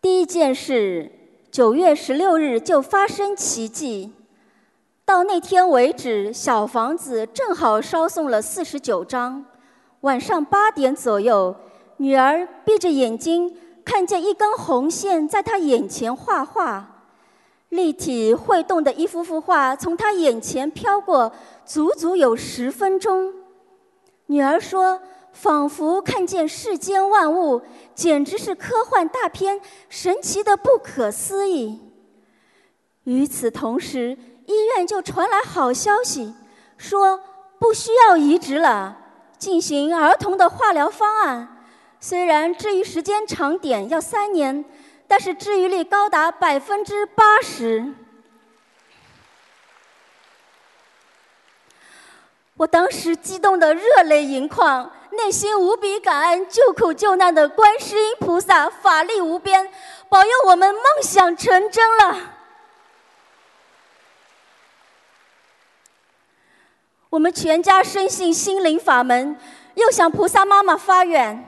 [0.00, 1.10] 第一件事，
[1.50, 4.12] 九月十六日就发生奇迹。
[5.08, 9.42] 到那天为止，小房子正好烧送了四十九张。
[10.02, 11.56] 晚上八点左右，
[11.96, 17.06] 女儿闭着眼睛，看见一根红线在她眼前画画，
[17.70, 21.32] 立体会动的一幅幅画从她眼前飘过，
[21.64, 23.32] 足足有十分钟。
[24.26, 25.00] 女儿说
[25.32, 27.62] ：“仿佛看见世间万物，
[27.94, 31.80] 简直是科幻大片，神奇的不可思议。”
[33.04, 34.18] 与此同时，
[34.48, 36.34] 医院就传来好消息，
[36.78, 37.20] 说
[37.58, 38.96] 不需要移植了，
[39.38, 41.66] 进行儿童的化疗方案。
[42.00, 44.64] 虽然治愈时间长点要三年，
[45.06, 47.92] 但是治愈率高达百分之八十。
[52.56, 59.70] 我当时激动得热泪盈眶，内心无比感恩救苦救难的观世音菩萨法力无边，
[60.08, 62.37] 保佑我们梦想成真了。
[67.10, 69.34] 我们全家深信心灵法门，
[69.74, 71.42] 又向菩萨妈妈发愿：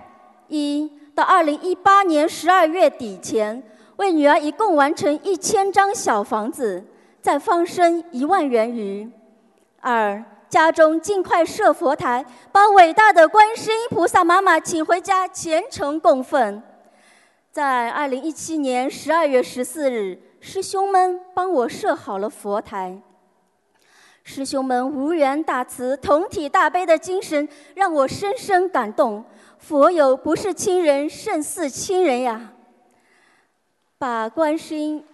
[0.48, 3.62] 一到二零一八年十二月底前，
[3.96, 6.82] 为女儿一共完成一千张小房子，
[7.20, 9.06] 再放生一万元鱼；
[9.80, 16.62] 二家中尽快设佛台，把伟大的观世音菩萨妈妈请回家虔诚供奉。
[17.52, 23.02] 在二零一七年十二月十四日，师兄们帮我设好了佛台。
[24.32, 29.24] 师兄们无缘大慈、同体大悲的精神，让我深深感动。
[29.58, 32.52] 佛有不是亲人，胜似亲人呀！
[33.98, 35.04] 把观世音、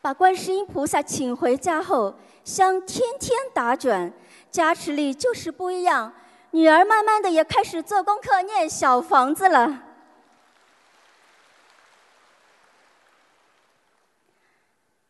[0.00, 2.14] 把观世音菩萨请回家后，
[2.44, 4.12] 香天天打卷，
[4.48, 6.12] 加持力就是不一样。
[6.52, 9.85] 女儿慢慢的也开始做功课、念小房子了。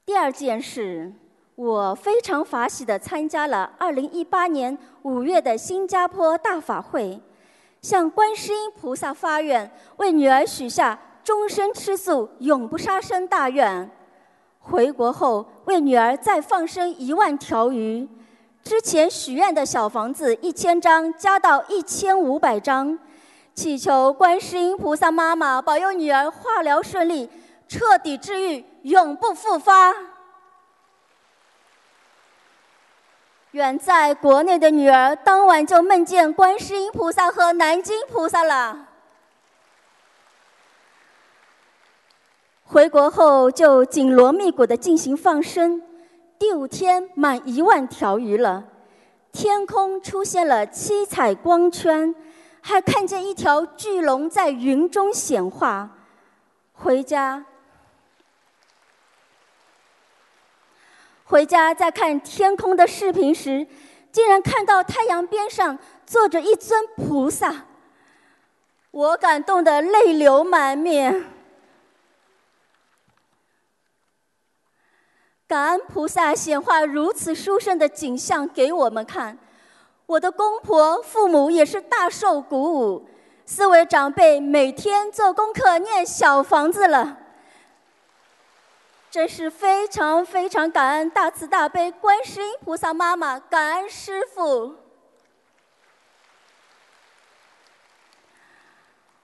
[0.07, 1.13] 第二件事，
[1.57, 7.21] 我非常法喜地参加了2018年5月的新加坡大法会，
[7.83, 13.91] 向观世音菩萨发愿，为女儿许下终身吃素、永不杀生大愿。
[14.61, 18.09] 回国后，为女儿再放生一万条鱼，
[18.63, 22.97] 之前许愿的小房子一千张加到一千五百张，
[23.55, 27.29] 祈求观世音菩萨妈妈保佑女儿化疗顺利，
[27.67, 28.65] 彻底治愈。
[28.87, 29.95] 永不复发。
[33.51, 38.87] 远在国内的女儿当晚就梦见观世音菩萨和南京菩萨了。
[42.64, 45.82] 回国后就紧锣密鼓的进行放生，
[46.39, 48.64] 第五天满一万条鱼了，
[49.32, 52.14] 天空出现了七彩光圈，
[52.61, 55.91] 还看见一条巨龙在云中显化。
[56.72, 57.45] 回家。
[61.29, 63.66] 回家在看天空的视频时，
[64.12, 67.66] 竟然看到太阳边上坐着一尊菩萨，
[68.93, 71.24] 我感动得泪流满面。
[75.49, 79.37] 感恩菩萨显化如此殊胜的景象给我们看，
[80.07, 83.09] 我的公婆、父母也是大受鼓舞。
[83.45, 87.18] 四位长辈每天做功课念小房子了。
[89.17, 94.75] 真是非常非常感恩大慈大悲观世音菩萨妈妈，感恩师父。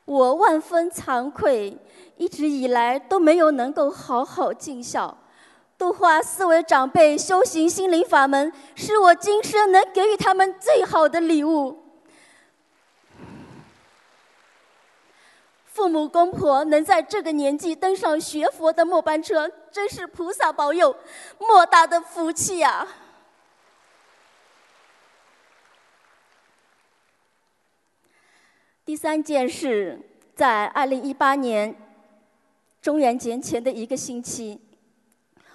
[0.06, 1.76] 我万分惭愧，
[2.16, 5.14] 一直以来都没有能够好好尽孝，
[5.76, 11.81] 度化四位长辈修行心灵法门，是我今生能给予他们最好的礼物。
[15.72, 20.94] 父母公婆能在这个年纪登上学佛的末班车，真是菩萨保佑，
[21.38, 22.86] 莫大的福气呀！
[28.84, 29.98] 第三件事，
[30.34, 31.74] 在二零一八年
[32.82, 34.60] 中元节前的一个星期，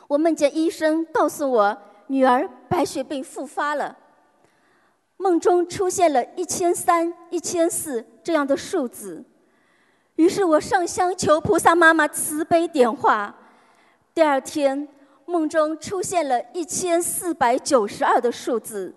[0.07, 3.95] 我梦见医生告诉我女儿白血病复发了，
[5.18, 9.24] 梦中出现了一千三、一千四这样的数字。
[10.18, 13.34] 于是我上香求菩萨妈妈慈悲点化。
[14.13, 14.88] 第二天，
[15.26, 18.93] 梦中出现了一千四百九十二的数字，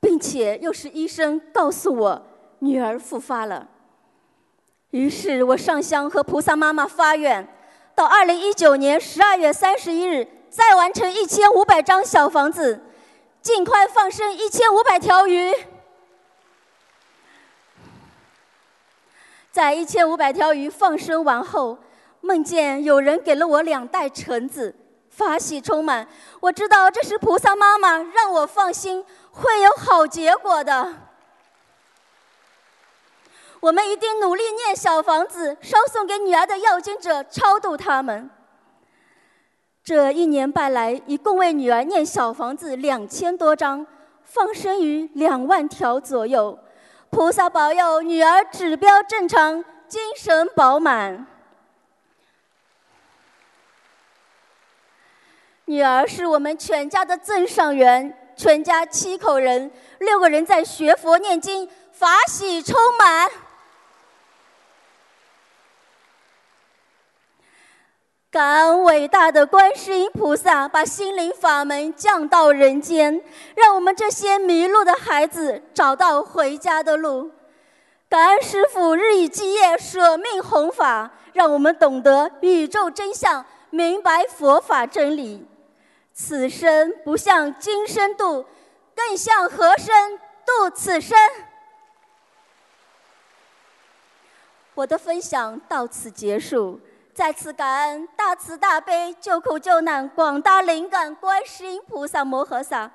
[0.00, 2.26] 并且又是医生告诉我
[2.58, 3.68] 女儿复发了。
[4.90, 7.46] 于是我上香和菩萨妈妈发愿，
[7.94, 12.80] 到二零一九年十二月三十一日再完成一千五百张小房子，
[13.40, 15.52] 尽快放生一千五百条鱼。
[19.58, 21.76] 在一千五百条鱼放生完后，
[22.20, 24.72] 梦见有人给了我两袋橙子，
[25.08, 26.06] 法喜充满。
[26.38, 30.94] 我知道这是菩萨妈妈让我放心，会有好结果的。
[33.58, 38.30] 我们一定努力念小房子，烧送给女儿的要经者超度他们。
[39.82, 43.84] 这一年半来，一共为女儿念小房子两千多张，
[44.22, 46.56] 放生鱼两万条左右。
[47.10, 51.26] 菩萨保佑女儿指标正常，精神饱满。
[55.64, 63.30] 女儿是我们全家的赠上缘，全家七口人，六个人在学佛念经，法喜充满。
[68.30, 73.22] 感恩伟大的观世音菩萨，把心灵法门降到人间，
[73.56, 77.30] 让我们这些迷路的孩子找到回家的路。
[78.06, 85.46] 感恩师父日以继夜舍命弘法，让我们懂得宇宙真相，明白佛法真理。
[86.12, 88.44] 此生不向今生度，
[88.94, 91.16] 更向何生度此生？
[94.74, 96.78] 我的分享到此结束。
[97.18, 102.88] 再次感恩大慈大悲救苦救难广大灵感观世音菩萨摩诃萨，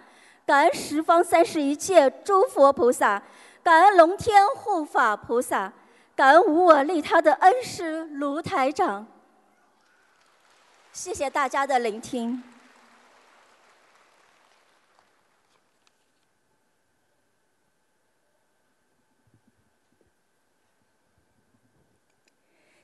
[0.45, 3.21] 感恩十方三世一切诸佛菩萨，
[3.61, 5.73] 感恩龙天护法菩萨，
[6.15, 9.05] 感恩无我利他的恩师卢台长。
[10.93, 12.41] 谢谢大家的聆听。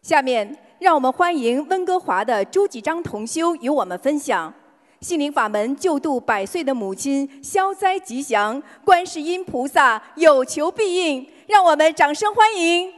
[0.02, 0.66] 下面。
[0.80, 4.54] 让我们欢迎温哥华的朱继章同修与我们分享
[5.02, 12.94] 心灵法门救度百岁的母亲消灾吉祥，观世音菩萨有求必应，让我们掌声欢迎。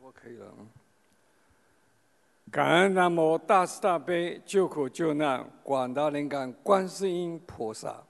[0.00, 0.54] 我可以了。
[2.54, 8.04] 感恩南无大慈大悲救苦救难广大灵感观世音菩萨，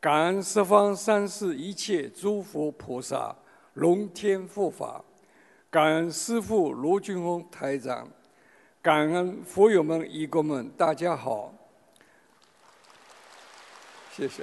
[0.00, 3.36] 感恩十方三世一切诸佛菩萨
[3.74, 5.04] 龙天护法，
[5.68, 8.08] 感恩师父卢俊峰台长，
[8.80, 11.52] 感恩佛友们、义工们，大家好，
[14.10, 14.42] 谢谢。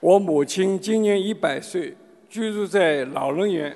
[0.00, 1.96] 我母亲今年一百岁，
[2.28, 3.74] 居住在老人院。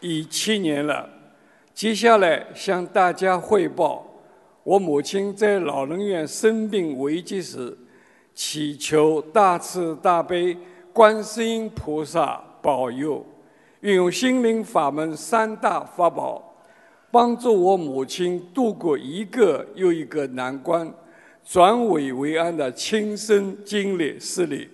[0.00, 1.08] 已七年了，
[1.72, 4.06] 接下来向大家汇报，
[4.62, 7.76] 我母亲在老人院生病危急时，
[8.34, 10.56] 祈求大慈大悲
[10.92, 13.24] 观世音菩萨保佑，
[13.80, 16.54] 运用心灵法门三大法宝，
[17.10, 20.92] 帮助我母亲度过一个又一个难关，
[21.44, 24.68] 转危为安的亲身经历事例。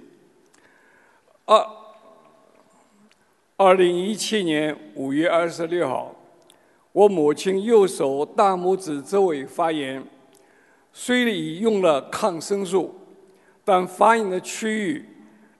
[1.44, 1.81] 二。
[3.64, 6.12] 二零一七年五月二十六号，
[6.90, 10.02] 我母亲右手大拇指周围发炎，
[10.92, 12.92] 虽已用了抗生素，
[13.64, 15.04] 但发炎的区域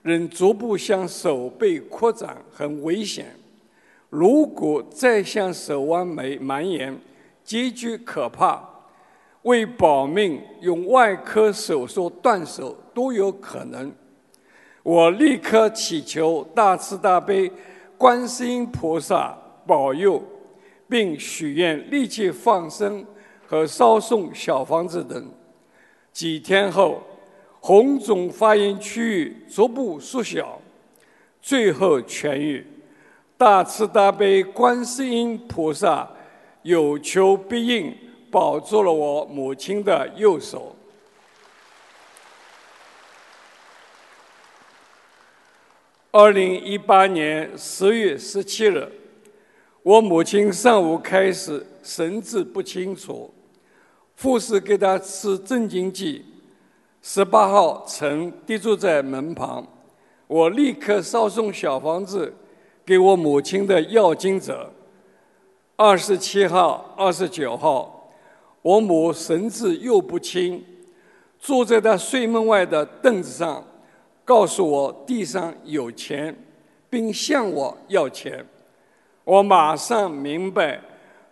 [0.03, 3.36] 仍逐步向手背扩展，很危险。
[4.11, 6.98] 如果再向手腕眉蔓延，
[7.44, 8.68] 极具可怕。
[9.42, 13.92] 为保命，用外科手术断手都有可能。
[14.82, 17.48] 我立刻祈求大慈大悲。
[18.03, 19.32] 观世音菩萨
[19.64, 20.20] 保佑，
[20.88, 23.07] 并许愿立即放生
[23.46, 25.30] 和烧送小房子等。
[26.11, 27.00] 几天后，
[27.61, 30.61] 红肿发炎区域逐步缩小，
[31.40, 32.66] 最后痊愈。
[33.38, 36.11] 大慈大悲观世音菩萨
[36.62, 37.96] 有求必应，
[38.32, 40.74] 保住了我母亲的右手。
[46.14, 48.86] 二零一八年十月十七日，
[49.82, 53.32] 我母亲上午开始神志不清楚，
[54.20, 56.22] 护士给她吃镇静剂。
[57.00, 59.66] 十八号晨跌坐在门旁，
[60.26, 62.30] 我立刻烧送小房子
[62.84, 64.70] 给我母亲的要经者。
[65.76, 68.12] 二十七号、二十九号，
[68.60, 70.62] 我母神志又不清，
[71.38, 73.64] 坐在她睡梦外的凳子上。
[74.24, 76.36] 告诉我地上有钱，
[76.88, 78.44] 并向我要钱，
[79.24, 80.80] 我马上明白，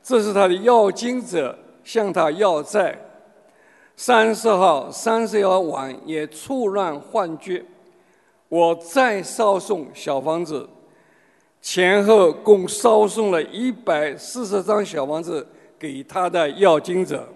[0.03, 2.99] 这是他的要金者向他要债。
[3.97, 7.65] 三十号、三十号晚也触乱幻觉，
[8.49, 10.67] 我再烧送小房子，
[11.61, 15.47] 前后共烧送了一百四十张小房子
[15.79, 17.29] 给他的要金者。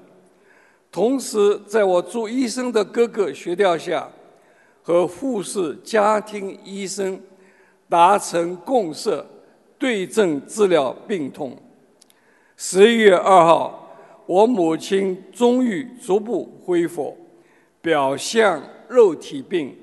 [0.90, 4.08] 同时，在我做医生的哥哥协调下，
[4.86, 7.18] 和护士、家庭医生
[7.88, 9.24] 达成共识，
[9.78, 11.56] 对症治疗病痛。
[12.54, 17.16] 十一月二号，我母亲终于逐步恢复，
[17.80, 19.74] 表象肉体病，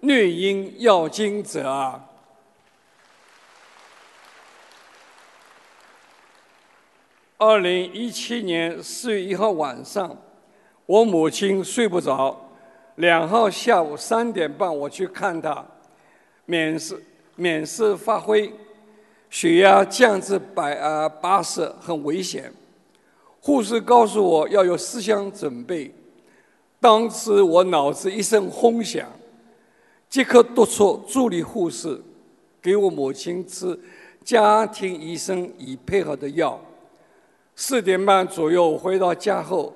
[0.00, 2.04] 内因要精者啊。
[7.36, 10.18] 二零一七年四月一号晚上，
[10.84, 12.47] 我母亲睡不着。
[12.98, 15.64] 两号下午三点半，我去看他，
[16.46, 17.00] 免试
[17.36, 18.52] 免试发挥，
[19.30, 22.52] 血压降至百啊八十，很危险。
[23.40, 25.94] 护士告诉我要有思想准备，
[26.80, 29.08] 当时我脑子一声轰响，
[30.08, 32.02] 即刻督促助理护士
[32.60, 33.78] 给我母亲吃
[34.24, 36.60] 家庭医生已配合的药。
[37.54, 39.72] 四点半左右回到家后。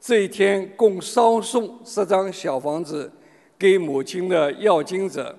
[0.00, 3.10] 这一天共烧送十张小房子
[3.58, 5.36] 给母亲的要经者。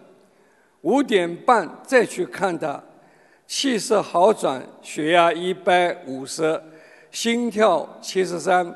[0.82, 2.82] 五点半再去看他，
[3.48, 6.62] 气色好转，血压一百五十，
[7.12, 8.74] 心跳七十三，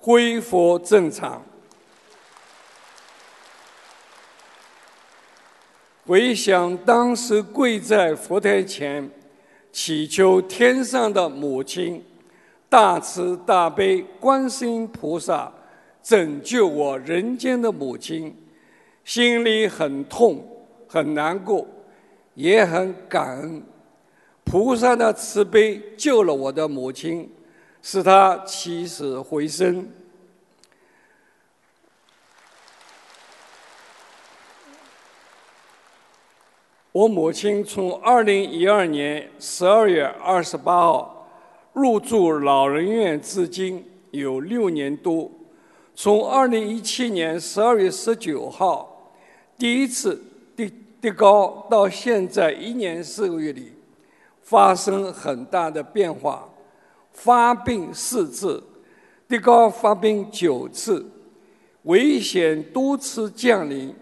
[0.00, 1.42] 恢复正常。
[6.06, 9.08] 回想当时跪在佛台前，
[9.72, 12.04] 祈求天上的母亲。
[12.74, 15.48] 大慈大悲观世音菩萨
[16.02, 18.36] 拯救我人间的母亲，
[19.04, 20.44] 心里很痛
[20.88, 21.64] 很难过，
[22.34, 23.62] 也很感恩。
[24.42, 27.32] 菩萨的慈悲救了我的母亲，
[27.80, 29.88] 使她起死回生。
[36.90, 41.12] 我母亲从二零一二年十二月二十八号。
[41.74, 45.28] 入住老人院至今有六年多，
[45.92, 49.12] 从二零一七年十二月十九号
[49.58, 50.22] 第一次
[50.54, 50.70] 跌
[51.00, 53.72] 跌高到现在一年四个月里，
[54.40, 56.48] 发生很大的变化，
[57.12, 58.62] 发病四次，
[59.26, 61.04] 跌高发病九次，
[61.82, 63.92] 危险多次降临。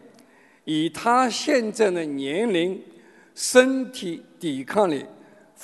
[0.65, 2.81] 以他现在的年龄、
[3.35, 5.05] 身体抵抗力。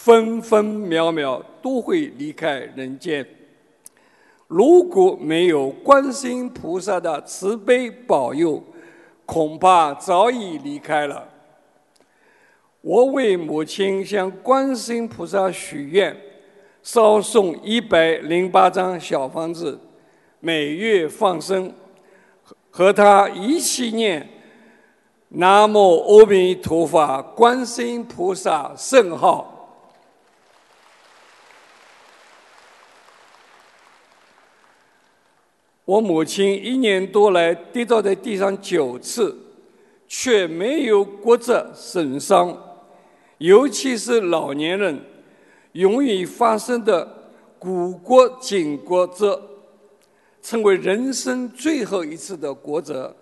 [0.01, 3.27] 分分秒秒都会离开人间。
[4.47, 8.63] 如果没有观世音菩萨的慈悲保佑，
[9.27, 11.29] 恐怕早已离开了。
[12.81, 16.17] 我为母亲向观世音菩萨许愿，
[16.81, 19.81] 烧送一百零八张小房子，
[20.39, 21.73] 每月放生，
[22.71, 24.29] 和他一起念
[25.31, 29.57] “南无阿弥陀佛，观世音菩萨圣号”。
[35.89, 39.35] 我母亲一年多来跌倒在地上九次，
[40.07, 42.55] 却没有骨折损伤。
[43.39, 45.01] 尤其是老年人
[45.73, 47.09] 容易发生的
[47.59, 49.41] 骨骨颈骨折，
[50.43, 53.17] 成为人生最后一次的骨折，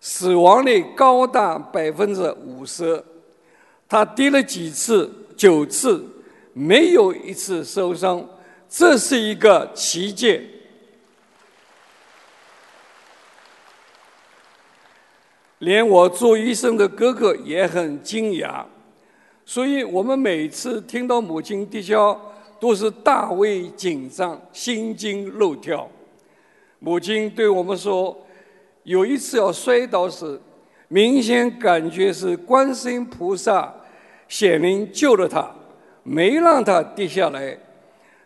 [0.00, 3.00] 死亡率高达百分之五十。
[3.88, 6.04] 他跌了几次，九次，
[6.52, 8.28] 没有一次受伤，
[8.68, 10.40] 这是一个奇迹。
[15.62, 18.64] 连我做医生的哥哥也很惊讶，
[19.44, 22.20] 所以我们每次听到母亲跌跤，
[22.58, 25.88] 都是大为紧张，心惊肉跳。
[26.80, 28.26] 母亲对我们说，
[28.82, 30.40] 有一次要摔倒时，
[30.88, 33.72] 明显感觉是观世音菩萨
[34.26, 35.48] 显灵救了他，
[36.02, 37.56] 没让他跌下来。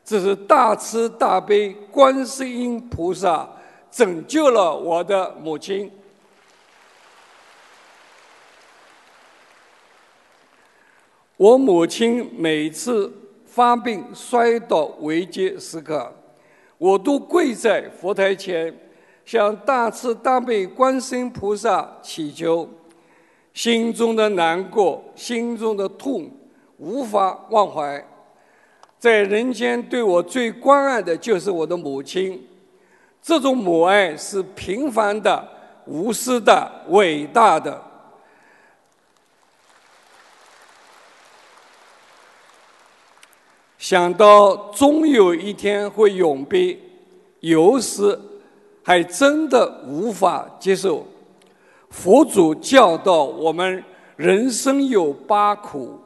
[0.02, 3.46] 这是大慈大悲观世音菩萨
[3.90, 5.90] 拯救了我的母亲。
[11.36, 13.12] 我母亲每次
[13.44, 16.10] 发病摔倒危急时刻，
[16.78, 18.74] 我都跪在佛台前，
[19.26, 22.66] 向大慈大悲观世音菩萨祈求，
[23.52, 26.30] 心中的难过、心中的痛
[26.78, 28.02] 无法忘怀。
[28.98, 32.42] 在人间对我最关爱的就是我的母亲，
[33.20, 35.46] 这种母爱是平凡的、
[35.84, 37.82] 无私的、伟大的。
[43.78, 46.78] 想到终有一天会永别，
[47.40, 48.18] 有时
[48.82, 51.06] 还真的无法接受。
[51.90, 53.82] 佛祖教导我们：
[54.16, 55.98] 人生有八苦，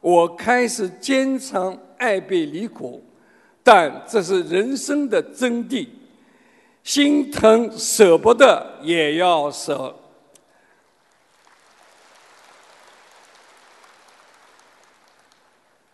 [0.00, 3.02] 我开始坚强爱别离苦，
[3.62, 5.86] 但这是人生的真谛，
[6.82, 9.94] 心疼舍不得也要舍。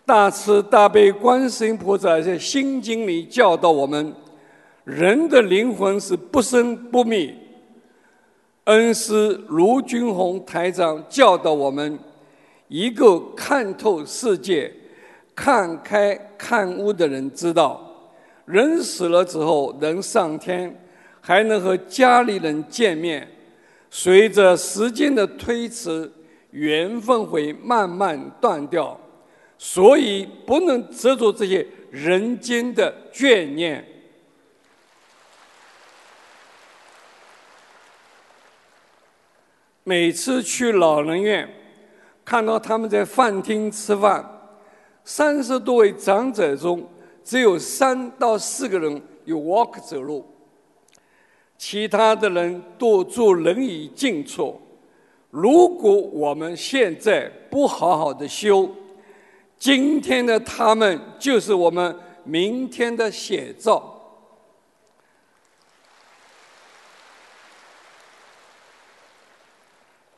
[0.06, 4.14] 大慈大悲观世音菩萨在心经里教导我们：
[4.84, 7.34] 人的灵魂是不生不灭。
[8.64, 11.98] 恩师卢军宏台长教导我们。
[12.68, 14.72] 一个看透世界、
[15.34, 17.80] 看开看悟的人知道，
[18.46, 20.74] 人死了之后能上天，
[21.20, 23.26] 还能和家里人见面。
[23.90, 26.10] 随着时间的推迟，
[26.50, 28.98] 缘分会慢慢断掉，
[29.58, 33.84] 所以不能执着这些人间的眷念。
[39.82, 41.48] 每次去老人院。
[42.26, 44.24] 看到他们在饭厅吃饭，
[45.04, 46.88] 三十多位长者中，
[47.22, 50.24] 只有三到四个人有 walk 走路，
[51.58, 54.58] 其他的人都坐轮椅进出。
[55.28, 58.74] 如果我们现在不好好的修，
[59.64, 63.98] 今天的他们就是我们明天的写照。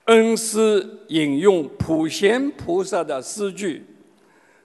[0.06, 3.86] 恩师引用普贤菩萨的诗句：“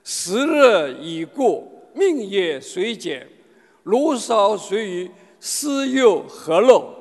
[0.02, 1.62] 时日已过，
[1.94, 3.28] 命也随减，
[3.84, 5.08] 如少随余，
[5.38, 6.92] 师又何漏？”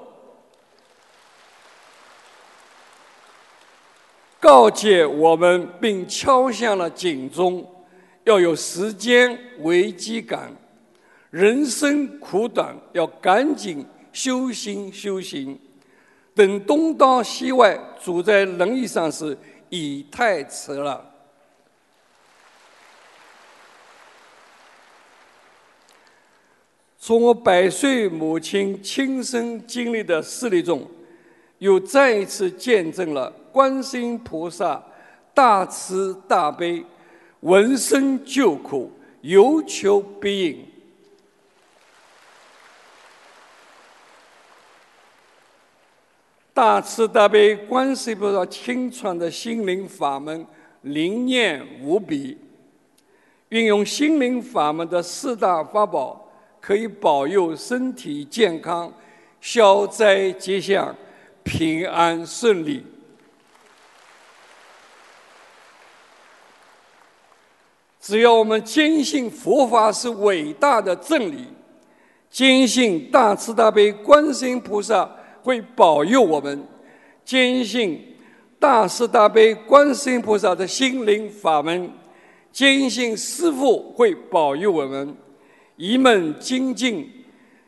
[4.40, 7.64] 告诫我们，并敲响了警钟：
[8.24, 10.51] 要有时间危机感，
[11.30, 15.59] 人生苦短，要赶紧修行修行。
[16.34, 19.38] 等东倒西歪，坐在轮椅上时
[19.69, 21.07] 已太迟了。
[26.97, 30.88] 从我百岁母亲亲身经历的事例中，
[31.57, 34.82] 又再一次见证了观世音菩萨
[35.34, 36.86] 大慈大悲、
[37.42, 40.66] 闻声救苦、有求必应。
[46.54, 50.46] 大慈大悲观世音菩萨亲传的心灵法门
[50.82, 52.38] 灵验无比，
[53.50, 56.30] 运用心灵法门的四大法宝，
[56.60, 58.94] 可以保佑身体健康、
[59.39, 60.96] 消灾吉祥、
[61.44, 62.86] 平安顺利。
[68.02, 71.45] 只要我们坚信佛法是伟大的真理，
[72.30, 75.10] 坚信大慈大悲观世音菩萨。
[75.43, 76.64] 会保佑我们，
[77.26, 77.99] 坚信
[78.60, 81.91] 大慈大悲观世音菩萨的心灵法门，
[82.52, 85.16] 坚信师父会保佑我们，
[85.78, 87.10] 一门精进，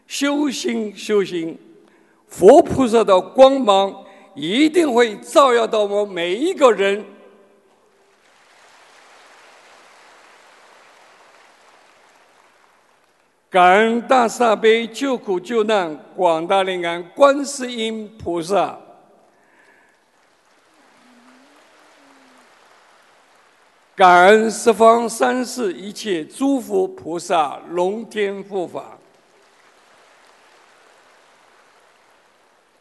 [0.06, 1.58] 修心修行，
[2.28, 3.92] 佛菩萨的光芒
[4.36, 7.04] 一定会照耀到我们每一个人。
[13.54, 18.76] 感恩大慈悲救苦救难广大灵感观世音菩萨，
[23.96, 28.98] 感恩十方三世一切诸佛菩萨龙天护法，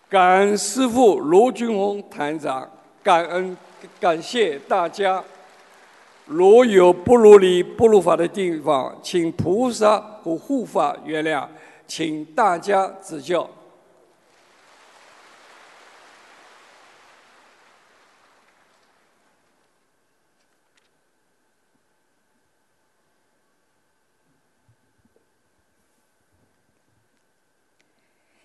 [0.09, 2.67] 感恩师父罗军宏坛长，
[3.03, 3.55] 感恩
[4.01, 5.23] 感谢大家。
[6.25, 11.49] 如有不如理、不如法的地方，请菩萨和护法原谅，
[11.87, 13.51] 请大家指教。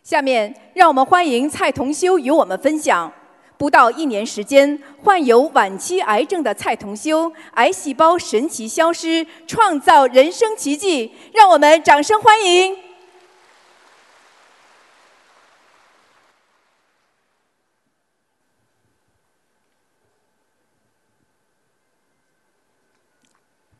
[0.03, 3.11] 下面，让我们欢迎蔡同修与我们分享。
[3.57, 12.77] 不到一年时间，患有晚期癌症的蔡同修，癌细胞神奇消失，创造人生奇迹，让我们掌声欢迎！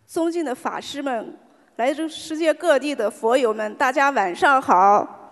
[0.08, 1.38] 尊敬的法师们，
[1.76, 5.27] 来自世界各地的佛友们，大家晚上好。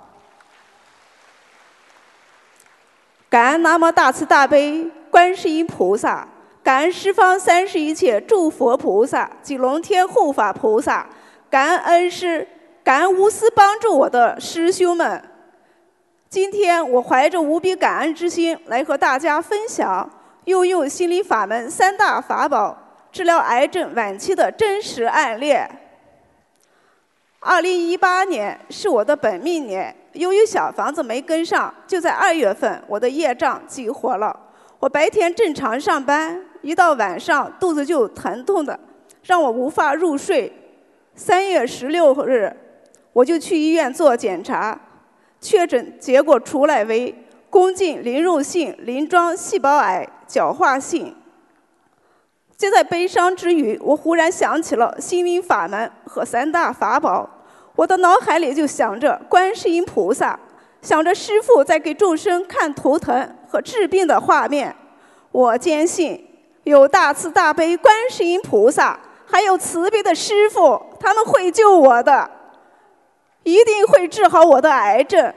[3.30, 6.28] 感恩南无大慈大悲观世音菩萨，
[6.64, 11.08] 感恩十方三世一切诸佛菩萨及龙天护法菩萨，
[11.50, 12.48] 感恩恩师，
[12.84, 15.22] 感恩无私帮助我的师兄们。
[16.30, 20.10] 今天我怀着无比感恩之心来和大家分享，
[20.46, 22.78] 运用心理法门三大法宝，
[23.12, 25.56] 治疗癌症晚期的真实案例。
[27.40, 34.38] 二零一八年是我的本命年，由于小房子没跟上，就在二月份我的业障激活了。
[34.80, 38.80] 我白天正常上班，一到晚上肚子就疼痛的，
[39.24, 40.52] 让我无法入睡。
[41.16, 42.56] 三月十六日，
[43.14, 44.80] 我就去医院做检查，
[45.40, 47.14] 确诊结果出来为
[47.50, 51.16] 宫颈淋入性鳞状细胞癌角化性。
[52.58, 57.30] 就在悲伤之余，我忽然想起了心灵法门和三大法宝。
[57.76, 60.40] 我的脑海里就想着观世音菩萨，
[60.82, 64.74] 想着师父在给众生看图腾和治病的画面。
[65.32, 66.26] 我坚信
[66.64, 72.30] 有大慈大悲观世音菩萨，还有慈悲的师父，他们会救我的，
[73.44, 75.34] 一定会治好我的癌症。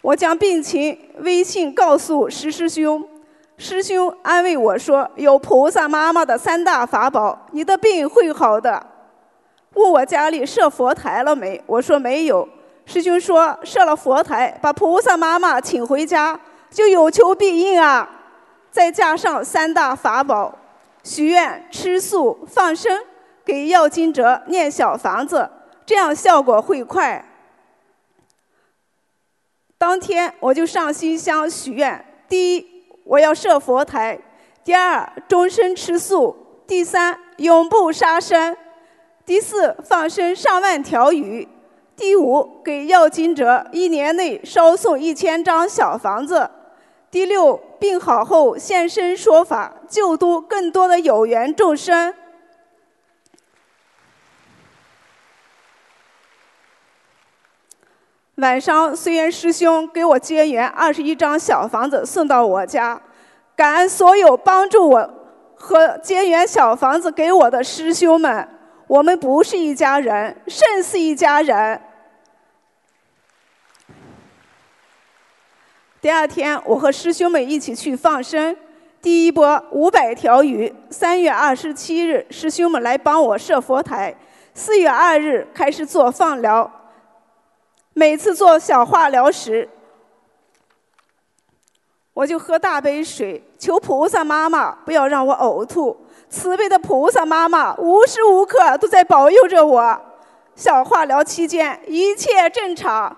[0.00, 3.06] 我将病情微信告诉石师兄，
[3.56, 8.86] 师兄安慰我说：“有菩萨妈妈的三大法宝，你的病会好的。”
[9.74, 11.62] 问我家里设佛台了没？
[11.66, 12.48] 我说没有。
[12.86, 16.40] 师兄说设了佛台，把菩萨妈妈请回家，
[16.70, 18.08] 就有求必应啊！
[18.70, 20.58] 再加上三大法宝：
[21.04, 22.98] 许愿、吃素、放生，
[23.44, 25.50] 给药经哲念小房子，
[25.84, 27.22] 这样效果会快。
[29.76, 32.66] 当天我就上新香许愿：第一，
[33.04, 34.18] 我要设佛台；
[34.64, 36.34] 第二，终身吃素；
[36.66, 38.56] 第三，永不杀生。
[39.28, 41.46] 第四，放生上万条鱼；
[41.94, 46.48] 第五，给要经者一年内烧送一千张小房子；
[47.10, 52.14] 第六，病好后现身说法，救度更多的有缘众生。
[58.36, 62.98] 晚上，虽然师兄给我结缘二十一张小房子送到我家，
[63.54, 65.10] 感恩所有帮助我
[65.54, 68.48] 和结缘小房子给我的师兄们。
[68.88, 71.78] 我们不是一家人，胜似一家人。
[76.00, 78.56] 第二天，我和师兄们一起去放生，
[79.02, 80.74] 第一波五百条鱼。
[80.88, 84.16] 三月二十七日，师兄们来帮我设佛台。
[84.54, 86.70] 四月二日开始做放疗。
[87.92, 89.68] 每次做小化疗时，
[92.14, 96.06] 我就喝大杯水，求菩萨妈妈不要让我呕吐。
[96.30, 100.00] 慈悲的菩萨妈妈无时无刻都在保佑着我。
[100.54, 103.16] 小化疗期间一切正常。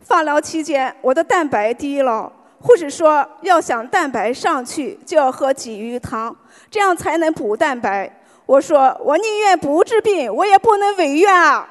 [0.00, 6.34] 放疗期间我的蛋白低了，护士说要想蛋白上去就要喝鲫鱼汤，
[6.68, 8.20] 这样才能补蛋白。
[8.46, 11.68] 我说我宁愿不治病，我也不能违愿啊。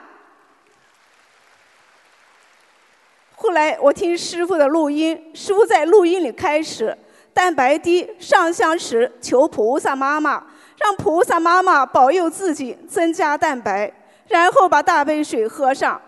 [3.41, 6.95] 后来我听师傅的录音，师傅在录音里开始
[7.33, 10.45] 蛋白低上香时求菩萨妈妈，
[10.77, 13.89] 让菩萨妈妈保佑自己增加蛋白，
[14.27, 16.01] 然后把大杯水喝上，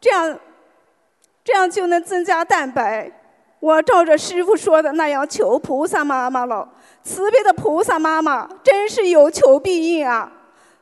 [0.00, 0.38] 这样
[1.42, 3.10] 这样就能增加蛋白。
[3.58, 6.68] 我照着师傅说的那样求菩萨妈妈了，
[7.02, 10.30] 慈悲的菩萨妈妈真是有求必应啊！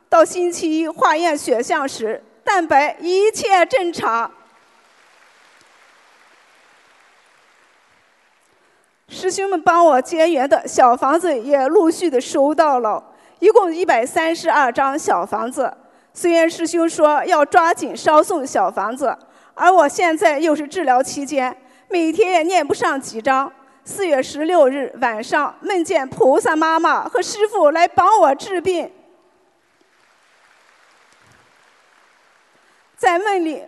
[0.07, 4.31] 到星期一化验血象时，蛋白一切正常。
[9.09, 13.03] 师兄们帮我结缘的小房子也陆续的收到了，
[13.39, 15.75] 一共一百三十二张小房子。
[16.13, 19.17] 虽然师兄说要抓紧烧送小房子，
[19.55, 21.55] 而我现在又是治疗期间，
[21.87, 23.51] 每天也念不上几张。
[23.83, 28.91] 四月十六日晚上，梦见菩萨妈妈和师傅来帮我治病，
[32.95, 33.63] 在梦里。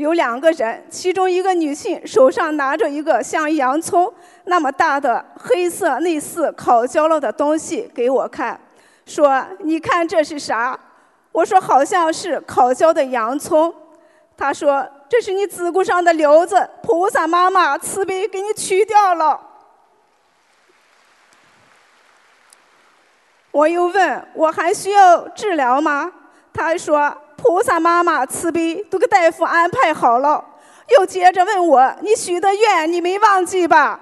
[0.00, 4.10] 有两个人，其中一个女性手上拿着一个像洋葱
[4.44, 8.58] 那么大的黑色类似烤焦了的东西给我看，
[9.04, 10.78] 说：“你看这是啥？”
[11.32, 13.74] 我说：“好像是烤焦的洋葱。”
[14.38, 19.38] 她说：“这是你子宫上的瘤子，菩萨妈妈慈悲给你取掉了。”
[23.52, 26.10] 我又问：“我还需要治疗吗？”
[26.54, 27.14] 她说。
[27.42, 30.44] 菩萨妈妈慈悲，都给大夫安排好了。
[30.88, 33.98] 又接着问我：“你许的愿，你没忘记吧？”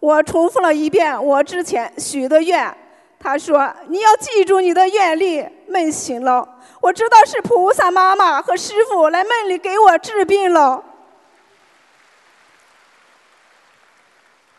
[0.00, 2.76] 我重复了一遍我之前许的愿。
[3.20, 6.46] 他说：“你要记住你的愿力。”梦醒了，
[6.80, 10.82] 我知道是菩萨妈妈和师傅来梦里给我治病了。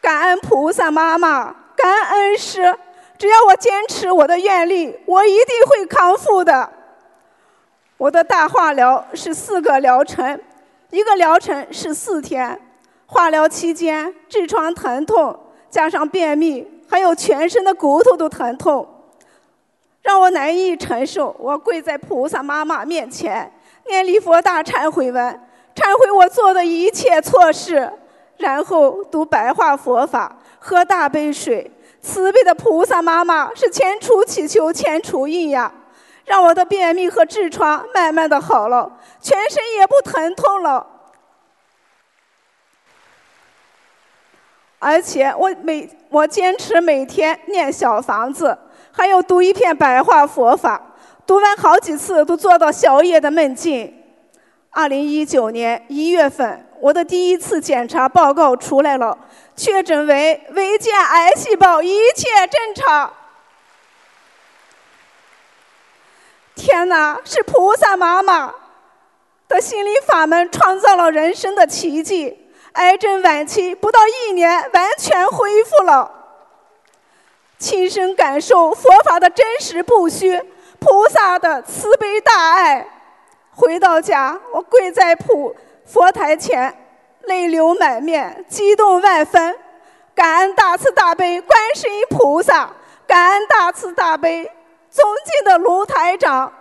[0.02, 2.76] 感恩菩萨妈妈，感恩师。
[3.18, 6.70] 只要我坚持我的愿力，我一定会康复的。
[7.98, 10.40] 我的大化疗是四个疗程，
[10.90, 12.60] 一个疗程是四天。
[13.08, 15.38] 化疗期间痔疮疼痛，
[15.70, 18.86] 加上便秘，还有全身的骨头都疼痛，
[20.02, 21.36] 让我难以承受。
[21.40, 23.52] 我跪在菩萨妈妈面前，
[23.88, 25.40] 念礼佛大忏悔文，
[25.76, 27.92] 忏悔我做的一切错事，
[28.38, 31.72] 然后读白话佛法，喝大杯水。
[32.02, 35.72] 慈悲的菩萨妈妈是千处祈求千处应呀，
[36.26, 40.86] 让我的便秘和痔疮慢慢的好了，全身也不疼痛了。
[44.80, 48.58] 而且我每我坚持每天念小房子，
[48.92, 50.82] 还有读一篇白话佛法，
[51.26, 53.92] 读完好几次都做到宵夜的梦境。
[54.70, 59.18] 二零一九年一月份，我的第一次检查报告出来了。
[59.56, 63.12] 确诊为微见癌细胞，一切正常。
[66.56, 68.54] 天哪，是菩萨妈妈
[69.48, 72.48] 的心灵法门创造了人生的奇迹。
[72.74, 76.12] 癌症晚期不到一年，完全恢复了。
[77.60, 80.42] 亲身感受佛法的真实不虚，
[80.80, 82.88] 菩萨的慈悲大爱。
[83.52, 86.82] 回到家，我跪在普佛台前。
[87.28, 89.58] 泪流满面，激动万分，
[90.14, 92.70] 感恩大慈大悲观世音菩萨，
[93.08, 94.52] 感恩大慈大悲
[94.96, 96.54] 尊敬的卢台长，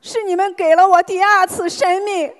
[0.00, 2.32] 是你们给了我第二次生命。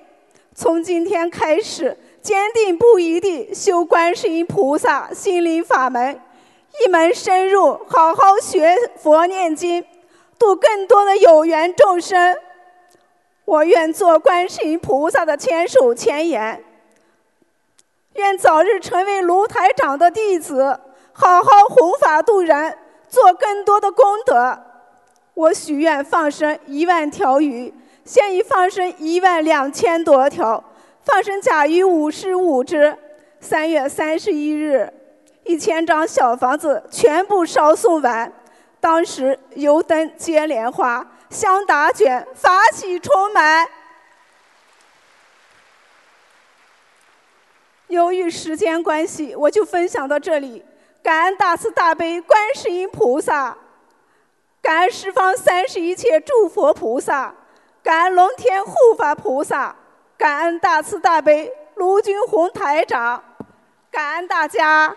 [0.54, 6.20] 从今天开始，坚定不移地修观世音菩萨心灵法门，
[6.84, 9.84] 一门深入，好好学佛念经，
[10.38, 12.38] 度更多的有缘众生。
[13.44, 16.64] 我愿做观世音菩萨的千手千眼。
[18.12, 20.78] 愿早日成为卢台长的弟子，
[21.12, 22.78] 好好弘法度人，
[23.08, 24.66] 做更多的功德。
[25.34, 27.72] 我许愿放生一万条鱼，
[28.04, 30.62] 现已放生一万两千多条，
[31.04, 32.96] 放生甲鱼五十五只。
[33.40, 34.92] 三月三十一日，
[35.44, 38.32] 一千张小房子全部烧送完。
[38.78, 43.66] 当时油灯接莲花，香打卷，法喜充满。
[47.88, 50.64] 由于时间关系，我就分享到这里。
[51.02, 53.56] 感恩大慈大悲观世音菩萨，
[54.62, 57.34] 感恩十方三世一切诸佛菩萨，
[57.82, 59.74] 感恩龙天护法菩萨，
[60.16, 63.22] 感恩大慈大悲卢军宏台长，
[63.90, 64.96] 感恩大家。